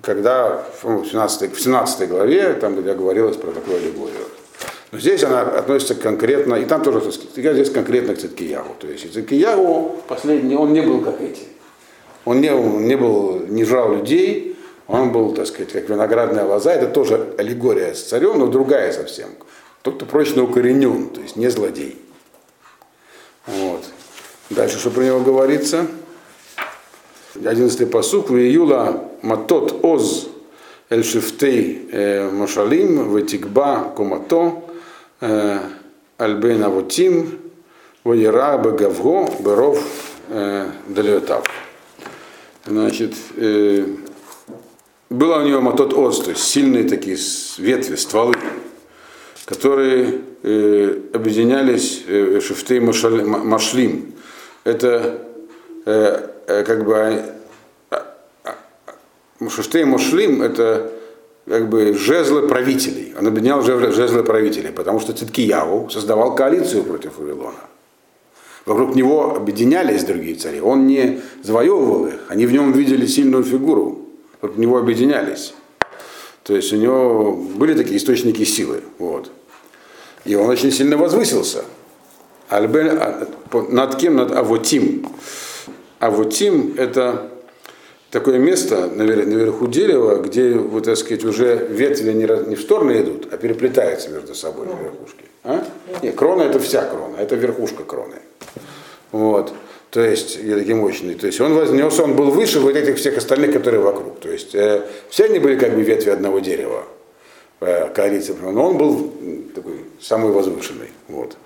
когда 0.00 0.64
в 0.82 1.04
17, 1.04 1.52
в 1.52 1.60
17 1.60 2.08
главе, 2.08 2.54
там, 2.54 2.80
где 2.80 2.94
говорилось 2.94 3.36
про 3.36 3.50
такую 3.50 3.78
аллегорию. 3.78 4.26
Но 4.90 4.98
здесь 4.98 5.22
она 5.22 5.42
относится 5.42 5.94
конкретно, 5.94 6.54
и 6.54 6.64
там 6.64 6.82
тоже, 6.82 7.02
здесь 7.10 7.70
конкретно 7.70 8.14
к 8.14 8.18
Циткиягу. 8.18 8.76
То 8.78 8.86
есть 8.86 9.12
Циткиягу 9.12 9.96
последний, 10.08 10.56
он 10.56 10.72
не 10.72 10.80
был 10.80 11.00
как 11.02 11.20
эти. 11.20 11.42
Он 12.24 12.40
не, 12.40 12.52
он 12.52 12.86
не 12.86 12.96
был, 12.96 13.40
не 13.48 13.64
жрал 13.64 13.94
людей, 13.94 14.47
он 14.88 15.12
был, 15.12 15.34
так 15.34 15.46
сказать, 15.46 15.70
как 15.70 15.88
виноградная 15.88 16.44
лоза, 16.44 16.72
это 16.72 16.88
тоже 16.88 17.34
аллегория 17.36 17.94
с 17.94 18.02
царем, 18.02 18.38
но 18.38 18.46
другая 18.46 18.90
совсем. 18.92 19.28
Тот, 19.82 19.96
кто 19.96 20.06
прочно 20.06 20.42
укоренен, 20.42 21.10
то 21.10 21.20
есть 21.20 21.36
не 21.36 21.48
злодей. 21.48 21.98
Вот. 23.46 23.84
Дальше 24.50 24.78
что 24.78 24.90
про 24.90 25.02
него 25.02 25.20
говорится? 25.20 25.86
Одиннадцатый 27.44 27.86
посук. 27.86 28.30
В 28.30 28.36
июла 28.36 29.04
матот 29.20 29.84
оз 29.84 30.28
эль 30.88 31.04
шифтей 31.04 31.88
э, 31.92 32.30
машалим 32.30 33.14
ветикба 33.14 33.92
комато 33.94 34.62
э, 35.20 35.58
альбен 36.16 36.64
авотим 36.64 37.38
воера 38.04 38.56
бегавго 38.56 39.30
беров 39.40 39.82
э, 40.30 40.70
далиотав. 40.88 41.44
Значит, 42.64 43.14
было 45.10 45.38
у 45.38 45.46
него 45.46 45.60
матот 45.60 45.94
оз, 45.94 46.20
то 46.20 46.30
есть 46.30 46.42
сильные 46.42 46.84
такие 46.84 47.16
ветви, 47.56 47.96
стволы, 47.96 48.34
которые 49.46 50.20
э, 50.42 50.98
объединялись 51.14 52.04
э, 52.06 52.40
ма- 52.80 53.38
машлим. 53.38 54.14
Это 54.64 55.26
э, 55.86 56.28
э, 56.46 56.64
как 56.64 56.84
бы 56.84 56.94
а, 57.90 58.16
а, 58.44 58.56
а, 59.40 59.48
шифтей 59.48 59.84
машлим 59.84 60.42
это 60.42 60.92
как 61.46 61.70
бы 61.70 61.94
жезлы 61.94 62.46
правителей. 62.46 63.14
Он 63.18 63.26
объединял 63.26 63.62
жезлы 63.62 64.22
правителей, 64.22 64.72
потому 64.72 65.00
что 65.00 65.14
Циткияву 65.14 65.88
создавал 65.88 66.34
коалицию 66.34 66.82
против 66.82 67.16
Вавилона. 67.16 67.64
Вокруг 68.66 68.94
него 68.94 69.34
объединялись 69.34 70.04
другие 70.04 70.34
цари. 70.34 70.60
Он 70.60 70.86
не 70.86 71.22
завоевывал 71.42 72.08
их, 72.08 72.20
они 72.28 72.44
в 72.44 72.52
нем 72.52 72.72
видели 72.72 73.06
сильную 73.06 73.42
фигуру. 73.44 74.07
Вокруг 74.40 74.58
него 74.58 74.78
объединялись. 74.78 75.54
То 76.42 76.54
есть 76.54 76.72
у 76.72 76.76
него 76.76 77.32
были 77.32 77.74
такие 77.74 77.98
источники 77.98 78.44
силы. 78.44 78.82
Вот. 78.98 79.30
И 80.24 80.34
он 80.34 80.48
очень 80.48 80.72
сильно 80.72 80.96
возвысился. 80.96 81.64
Альбель, 82.48 82.90
а, 82.90 83.26
над 83.68 83.96
кем? 83.96 84.16
Над 84.16 84.32
Авотим. 84.32 85.06
Авотим 85.98 86.74
это 86.78 87.30
такое 88.10 88.38
место 88.38 88.90
навер- 88.94 89.26
наверху 89.26 89.66
дерева, 89.66 90.22
где, 90.22 90.54
вот, 90.54 90.84
так 90.84 90.96
сказать, 90.96 91.24
уже 91.24 91.66
ветви 91.68 92.12
не 92.12 92.54
в 92.54 92.60
стороны 92.60 93.00
идут, 93.02 93.28
а 93.32 93.36
переплетаются 93.36 94.08
между 94.10 94.34
собой 94.34 94.66
на 94.66 94.72
верхушке. 94.72 95.24
А? 95.44 95.64
Нет, 96.02 96.14
крона 96.14 96.42
это 96.42 96.58
вся 96.60 96.84
крона, 96.86 97.16
это 97.16 97.34
верхушка 97.36 97.84
кроны. 97.84 98.16
Вот. 99.12 99.52
То 99.98 100.04
есть, 100.04 100.38
я 100.40 100.54
такие 100.54 100.76
мощные. 100.76 101.16
То 101.16 101.26
есть 101.26 101.40
он 101.40 101.54
вознес, 101.54 101.98
он 101.98 102.14
был 102.14 102.30
выше 102.30 102.60
вот 102.60 102.76
этих 102.76 102.98
всех 102.98 103.18
остальных, 103.18 103.52
которые 103.52 103.80
вокруг. 103.80 104.20
То 104.20 104.30
есть 104.30 104.54
э, 104.54 104.82
все 105.10 105.24
они 105.24 105.40
были 105.40 105.56
как 105.58 105.74
бы 105.74 105.82
ветви 105.82 106.10
одного 106.10 106.38
дерева, 106.38 106.84
э, 107.58 107.88
коалиция, 107.92 108.36
но 108.36 108.64
он 108.64 108.78
был 108.78 109.12
такой 109.56 109.80
самый 110.00 110.30
возвышенный. 110.30 110.90
Вот. 111.08 111.36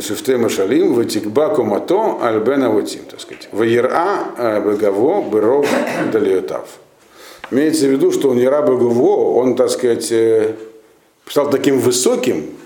Шифте 0.00 0.38
Машалим, 0.38 0.94
Ватикба 0.94 1.54
Комато, 1.54 2.18
Альбена 2.20 2.68
Ватим, 2.70 3.04
так 3.08 3.20
сказать. 3.20 3.48
Ваера 3.52 4.60
Бегаво, 4.66 5.22
Беров 5.30 5.68
Далиотав. 6.12 6.66
Имеется 7.52 7.86
в 7.86 7.90
виду, 7.90 8.10
что 8.10 8.30
он 8.30 8.38
Ера 8.38 8.62
Бегаво, 8.62 9.38
он, 9.38 9.54
так 9.54 9.70
сказать, 9.70 10.10
э, 10.10 10.56
стал 11.28 11.48
таким 11.48 11.78
высоким, 11.78 12.56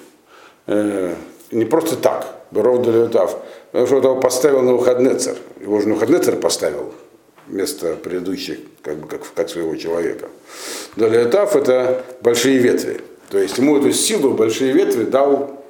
э, 0.66 1.14
не 1.50 1.64
просто 1.64 1.96
так, 1.96 2.42
Беров 2.50 2.82
Далиотав, 2.82 3.36
потому 3.72 3.86
что 3.86 3.96
его 3.96 4.20
поставил 4.20 4.62
на 4.62 4.74
Ухаднецер. 4.74 5.36
Его 5.60 5.80
же 5.80 5.92
Ухаднецер 5.92 6.36
поставил 6.36 6.92
вместо 7.46 7.96
предыдущих, 7.96 8.58
как 8.82 8.98
бы 8.98 9.08
как, 9.08 9.22
как 9.34 9.48
своего 9.48 9.74
человека. 9.76 10.28
Далиотав 10.96 11.56
это 11.56 12.04
большие 12.20 12.58
ветви. 12.58 13.00
То 13.30 13.38
есть 13.38 13.58
ему 13.58 13.78
эту 13.78 13.92
силу, 13.92 14.34
большие 14.34 14.72
ветви 14.72 15.04
дал 15.04 15.60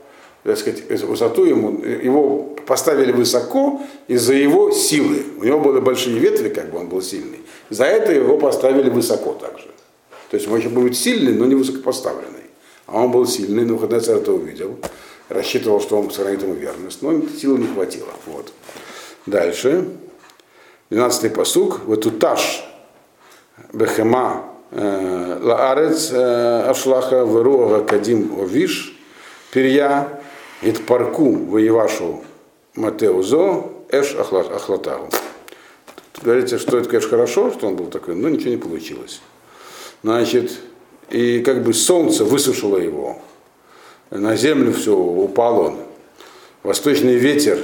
так 0.43 0.57
сказать, 0.57 1.03
высоту 1.03 1.45
ему, 1.45 1.85
его 1.85 2.57
поставили 2.67 3.13
высоко 3.13 3.83
из-за 4.09 4.33
его 4.33 4.71
силы. 4.71 5.23
У 5.39 5.45
него 5.45 5.61
были 5.61 5.81
большие 5.81 6.19
ветви, 6.19 6.49
как 6.49 6.71
бы 6.71 6.79
он 6.79 6.89
был 6.89 7.03
сильный. 7.03 7.41
За 7.69 7.85
это 7.85 8.13
его 8.13 8.39
поставили 8.39 8.89
высоко 8.89 9.35
также. 9.35 9.67
То 10.31 10.37
есть 10.37 10.49
он 10.49 10.59
еще 10.59 10.71
будет 10.71 10.97
сильный, 10.97 11.35
но 11.35 11.45
не 11.45 11.55
высокопоставленный. 11.55 12.41
А 12.87 13.03
он 13.03 13.11
был 13.11 13.27
сильный, 13.27 13.65
но 13.65 13.79
царь 14.01 14.17
это 14.17 14.33
увидел, 14.33 14.79
рассчитывал, 15.31 15.81
что 15.81 15.99
он 15.99 16.11
сохранит 16.11 16.43
ему 16.43 16.55
верность, 16.55 17.03
но 17.03 17.23
силы 17.29 17.59
не 17.59 17.67
хватило. 17.67 18.09
Вот. 18.27 18.53
Дальше. 19.27 19.89
12-й 20.91 21.31
посук. 21.31 21.81
Вот 21.87 22.05
уташ 22.05 22.65
бехема 23.73 24.51
э, 24.73 25.39
лаарец 25.41 26.11
э, 26.13 26.63
ашлаха 26.69 27.25
веруага 27.25 27.85
кадим 27.85 28.39
овиш 28.41 28.97
перья 29.53 30.21
Итпарку 30.63 31.33
воевашу 31.33 32.23
Матеузо 32.75 33.65
Эш 33.91 34.15
Ахла- 34.15 34.55
Ахлатагу. 34.55 35.09
Тут 36.13 36.25
Говорится, 36.25 36.59
что 36.59 36.79
это, 36.79 36.89
конечно, 36.89 37.11
хорошо, 37.11 37.51
что 37.53 37.67
он 37.69 37.77
был 37.77 37.87
такой, 37.87 38.15
но 38.15 38.29
ничего 38.29 38.51
не 38.51 38.57
получилось. 38.57 39.21
Значит, 40.03 40.53
и 41.09 41.41
как 41.41 41.63
бы 41.63 41.73
солнце 41.75 42.25
высушило 42.25 42.77
его, 42.79 43.19
на 44.11 44.37
землю 44.37 44.73
все, 44.73 44.97
упал 44.97 45.61
он. 45.61 45.77
Восточный 46.63 47.17
ветер 47.17 47.59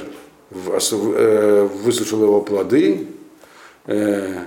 э, 0.50 1.68
высушил 1.82 2.22
его 2.22 2.40
плоды, 2.40 3.08
э, 3.86 4.44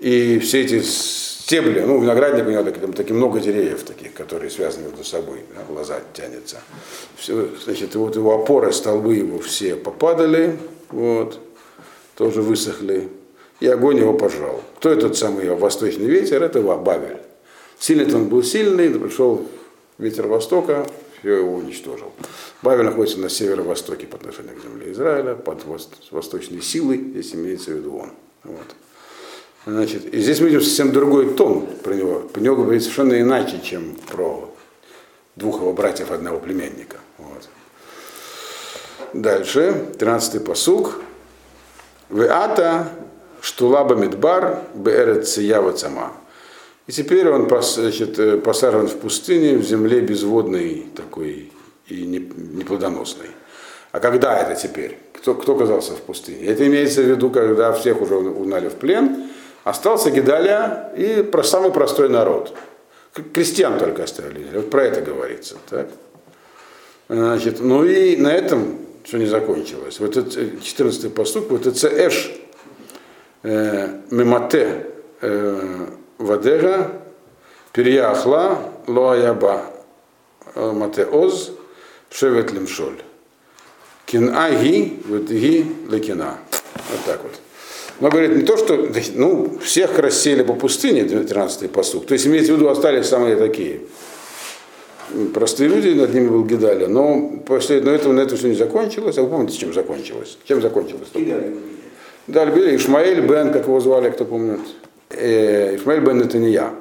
и 0.00 0.38
все 0.38 0.62
эти 0.62 0.80
стебли, 0.82 1.80
ну, 1.80 2.00
виноградник 2.00 2.46
у 2.46 2.50
него 2.50 2.62
таки, 2.62 2.80
там 2.80 2.92
таки 2.92 3.12
много 3.12 3.40
деревьев 3.40 3.82
таких, 3.82 4.14
которые 4.14 4.50
связаны 4.50 4.88
между 4.88 5.04
собой, 5.04 5.40
да, 5.54 5.62
лоза 5.72 6.00
тянется. 6.12 6.60
Все, 7.16 7.48
значит, 7.64 7.94
вот 7.94 8.16
его 8.16 8.34
опоры, 8.34 8.72
столбы 8.72 9.14
его 9.14 9.38
все 9.38 9.76
попадали, 9.76 10.58
вот, 10.90 11.38
тоже 12.16 12.42
высохли, 12.42 13.08
и 13.60 13.66
огонь 13.66 13.98
его 13.98 14.14
пожрал. 14.14 14.62
Кто 14.76 14.90
этот 14.90 15.16
самый 15.16 15.48
восточный 15.54 16.06
ветер? 16.06 16.42
Это 16.42 16.60
Бавель. 16.60 17.18
Сильный 17.78 18.12
он 18.14 18.28
был 18.28 18.42
сильный, 18.42 18.88
пришел 18.90 19.46
ветер 19.98 20.26
востока, 20.26 20.86
все 21.18 21.38
его 21.38 21.56
уничтожил. 21.56 22.12
Бавель 22.62 22.84
находится 22.84 23.18
на 23.18 23.28
северо-востоке 23.28 24.06
по 24.06 24.16
отношению 24.16 24.56
к 24.56 24.62
земле 24.62 24.92
Израиля, 24.92 25.34
под 25.34 25.64
вос- 25.64 25.88
восточной 26.10 26.62
силой, 26.62 26.98
здесь 26.98 27.34
имеется 27.34 27.70
в 27.70 27.74
виду 27.74 27.96
он. 27.96 28.12
Вот. 28.44 28.76
Значит, 29.66 30.14
и 30.14 30.20
здесь 30.20 30.40
мы 30.40 30.46
видим 30.46 30.60
совсем 30.60 30.92
другой 30.92 31.34
тон 31.34 31.66
про 31.82 31.92
него. 31.94 32.20
Про 32.20 32.40
него 32.40 32.56
говорит 32.56 32.82
совершенно 32.82 33.20
иначе, 33.20 33.60
чем 33.60 33.96
про 34.10 34.48
двух 35.34 35.60
его 35.60 35.72
братьев, 35.72 36.12
одного 36.12 36.38
племянника. 36.38 36.98
Вот. 37.18 37.48
Дальше, 39.12 39.86
13-й 39.98 40.40
посуг. 40.40 41.00
Веата 42.10 42.92
штулаба 43.40 43.96
медбар 43.96 44.60
беэрет 44.74 45.26
циява 45.26 45.72
цама. 45.72 46.12
И 46.86 46.92
теперь 46.92 47.28
он 47.28 47.48
значит, 47.62 48.18
э, 48.18 48.38
посажен 48.38 48.86
в 48.86 48.96
пустыне, 48.96 49.56
в 49.56 49.64
земле 49.64 50.00
безводной 50.00 50.86
такой 50.94 51.52
и 51.88 52.02
неплодоносной. 52.04 53.30
А 53.92 53.98
когда 53.98 54.38
это 54.38 54.60
теперь? 54.60 54.98
Кто, 55.14 55.34
кто 55.34 55.56
оказался 55.56 55.92
в 55.92 56.00
пустыне? 56.02 56.46
Это 56.46 56.66
имеется 56.66 57.02
в 57.02 57.06
виду, 57.06 57.30
когда 57.30 57.72
всех 57.72 58.00
уже 58.00 58.16
угнали 58.16 58.68
в 58.68 58.74
плен, 58.74 59.28
остался 59.64 60.10
Гедалия 60.10 60.92
и 60.96 61.22
про 61.22 61.42
самый 61.42 61.72
простой 61.72 62.08
народ. 62.08 62.56
Крестьян 63.32 63.78
только 63.78 64.04
оставили. 64.04 64.46
Вот 64.54 64.70
про 64.70 64.84
это 64.84 65.00
говорится. 65.00 65.56
Так? 65.68 65.88
Значит, 67.08 67.60
ну 67.60 67.84
и 67.84 68.16
на 68.16 68.32
этом 68.32 68.78
все 69.02 69.18
не 69.18 69.26
закончилось. 69.26 69.98
Вот 69.98 70.16
этот 70.16 70.62
14 70.62 71.14
поступ, 71.14 71.50
вот 71.50 71.66
это 71.66 71.88
Эш 71.88 72.32
э, 73.42 74.00
Мемате 74.10 74.86
э, 75.20 75.86
Вадега 76.18 76.92
Перьяхла 77.72 78.58
Лоаяба 78.86 79.64
э, 80.54 80.72
Мате 80.72 81.04
Оз 81.04 81.52
Шевет 82.10 82.52
Лемшоль. 82.52 83.02
Кинаги, 84.06 85.00
вот 85.06 85.22
ги 85.22 85.66
лекина. 85.90 86.38
Вот 86.90 87.00
так 87.04 87.22
вот. 87.22 87.32
Но 88.00 88.10
говорит 88.10 88.36
не 88.36 88.42
то, 88.42 88.56
что 88.56 88.88
ну, 89.14 89.58
всех 89.58 89.98
рассеяли 89.98 90.42
по 90.42 90.54
пустыне, 90.54 91.02
13-й 91.02 91.68
посуд. 91.68 92.06
То 92.06 92.14
есть 92.14 92.26
имеется 92.26 92.52
в 92.52 92.56
виду 92.56 92.68
остались 92.68 93.06
самые 93.06 93.36
такие. 93.36 93.80
Простые 95.34 95.68
люди, 95.68 95.88
над 95.98 96.12
ними 96.12 96.28
был 96.28 96.44
Гидаля, 96.44 96.88
но 96.88 97.40
после 97.46 97.80
но 97.80 97.90
этого, 97.92 98.12
на 98.12 98.20
это 98.20 98.36
все 98.36 98.48
не 98.48 98.54
закончилось. 98.54 99.18
А 99.18 99.22
вы 99.22 99.28
помните, 99.28 99.56
чем 99.56 99.72
закончилось? 99.72 100.38
Чем 100.44 100.60
закончилось? 100.60 101.08
Да, 102.26 102.44
Ишмаэль 102.44 103.20
Бен, 103.20 103.52
как 103.52 103.66
его 103.66 103.80
звали, 103.80 104.10
кто 104.10 104.24
помнит. 104.24 104.60
Э, 105.10 105.76
Ишмаэль 105.76 106.00
Бен 106.00 106.20
это 106.20 106.38
не 106.38 106.50
я, 106.50 106.74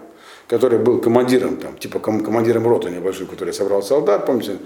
который 0.47 0.79
был 0.79 0.99
командиром, 0.99 1.57
там, 1.57 1.77
типа 1.77 1.99
командиром 1.99 2.67
роты 2.67 2.89
небольшой, 2.89 3.27
который 3.27 3.53
собрал 3.53 3.83
солдат, 3.83 4.25
помните, 4.25 4.57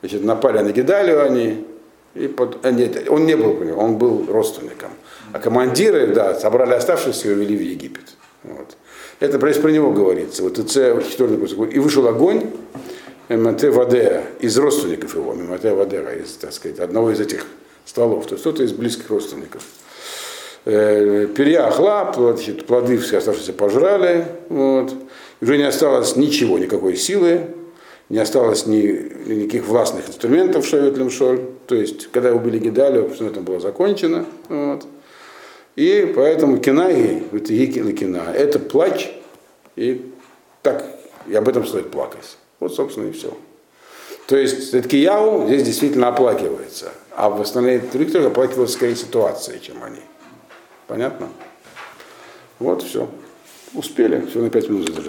значит, 0.00 0.24
напали 0.24 0.60
на 0.60 0.72
Гидалию 0.72 1.22
они, 1.24 1.66
и 2.14 2.28
под, 2.28 2.64
а 2.64 2.70
нет, 2.70 3.08
он 3.08 3.26
не 3.26 3.36
был, 3.36 3.56
он 3.78 3.98
был 3.98 4.26
родственником. 4.28 4.90
А 5.32 5.38
командиры, 5.38 6.08
да, 6.08 6.34
собрали 6.34 6.74
оставшихся 6.74 7.28
и 7.28 7.32
увели 7.32 7.56
в 7.56 7.60
Египет. 7.60 8.14
Вот. 8.44 8.76
Это 9.20 9.38
про, 9.38 9.52
про 9.52 9.70
него 9.70 9.92
говорится. 9.92 10.42
Вот 10.42 10.58
это 10.58 11.02
четвертый 11.02 11.74
И 11.74 11.78
вышел 11.78 12.06
огонь, 12.06 12.50
МТ 13.28 13.64
Вадея, 13.64 14.24
из 14.40 14.56
родственников 14.56 15.14
его, 15.14 15.34
МТ 15.34 15.64
Вадера, 15.64 16.14
из, 16.14 16.32
так 16.34 16.52
сказать, 16.52 16.78
одного 16.78 17.10
из 17.10 17.20
этих 17.20 17.46
стволов, 17.84 18.26
то 18.26 18.34
есть 18.34 18.42
кто-то 18.42 18.62
из 18.62 18.72
близких 18.72 19.10
родственников. 19.10 19.62
Э, 20.70 21.26
перья 21.34 21.66
охла, 21.66 22.12
значит, 22.14 22.66
плоды 22.66 22.98
все 22.98 23.16
оставшиеся 23.18 23.54
пожрали, 23.54 24.26
вот. 24.50 24.92
Уже 25.40 25.56
не 25.56 25.62
осталось 25.62 26.14
ничего, 26.14 26.58
никакой 26.58 26.94
силы, 26.94 27.46
не 28.10 28.18
осталось 28.18 28.66
ни, 28.66 28.82
никаких 29.32 29.66
властных 29.66 30.10
инструментов 30.10 30.66
Шевет 30.66 30.98
Лемшоль. 30.98 31.40
То 31.66 31.74
есть, 31.74 32.08
когда 32.12 32.34
убили 32.34 32.58
Гидалию, 32.58 33.08
все 33.08 33.28
это 33.28 33.40
было 33.40 33.60
закончено. 33.60 34.26
Вот. 34.50 34.84
И 35.76 36.12
поэтому 36.14 36.58
кинаги, 36.58 37.22
вот 37.32 37.46
кина, 37.46 38.24
это 38.34 38.58
плач, 38.58 39.10
и 39.74 40.12
так, 40.62 40.84
и 41.26 41.34
об 41.34 41.48
этом 41.48 41.66
стоит 41.66 41.90
плакать. 41.90 42.36
Вот, 42.60 42.74
собственно, 42.74 43.08
и 43.08 43.12
все. 43.12 43.32
То 44.26 44.36
есть 44.36 44.78
Ткияу 44.82 45.46
здесь 45.46 45.62
действительно 45.62 46.08
оплакивается, 46.08 46.92
а 47.16 47.30
в 47.30 47.40
остальных 47.40 47.90
других 47.90 48.12
тоже 48.12 48.26
оплакиваются 48.26 48.76
скорее 48.76 48.96
ситуации, 48.96 49.58
чем 49.62 49.82
они. 49.82 50.00
Понятно? 50.88 51.28
Вот 52.58 52.82
все. 52.82 53.08
Успели, 53.74 54.24
все 54.26 54.40
на 54.40 54.48
пять 54.48 54.68
минут 54.70 54.88
задержались. 54.88 55.06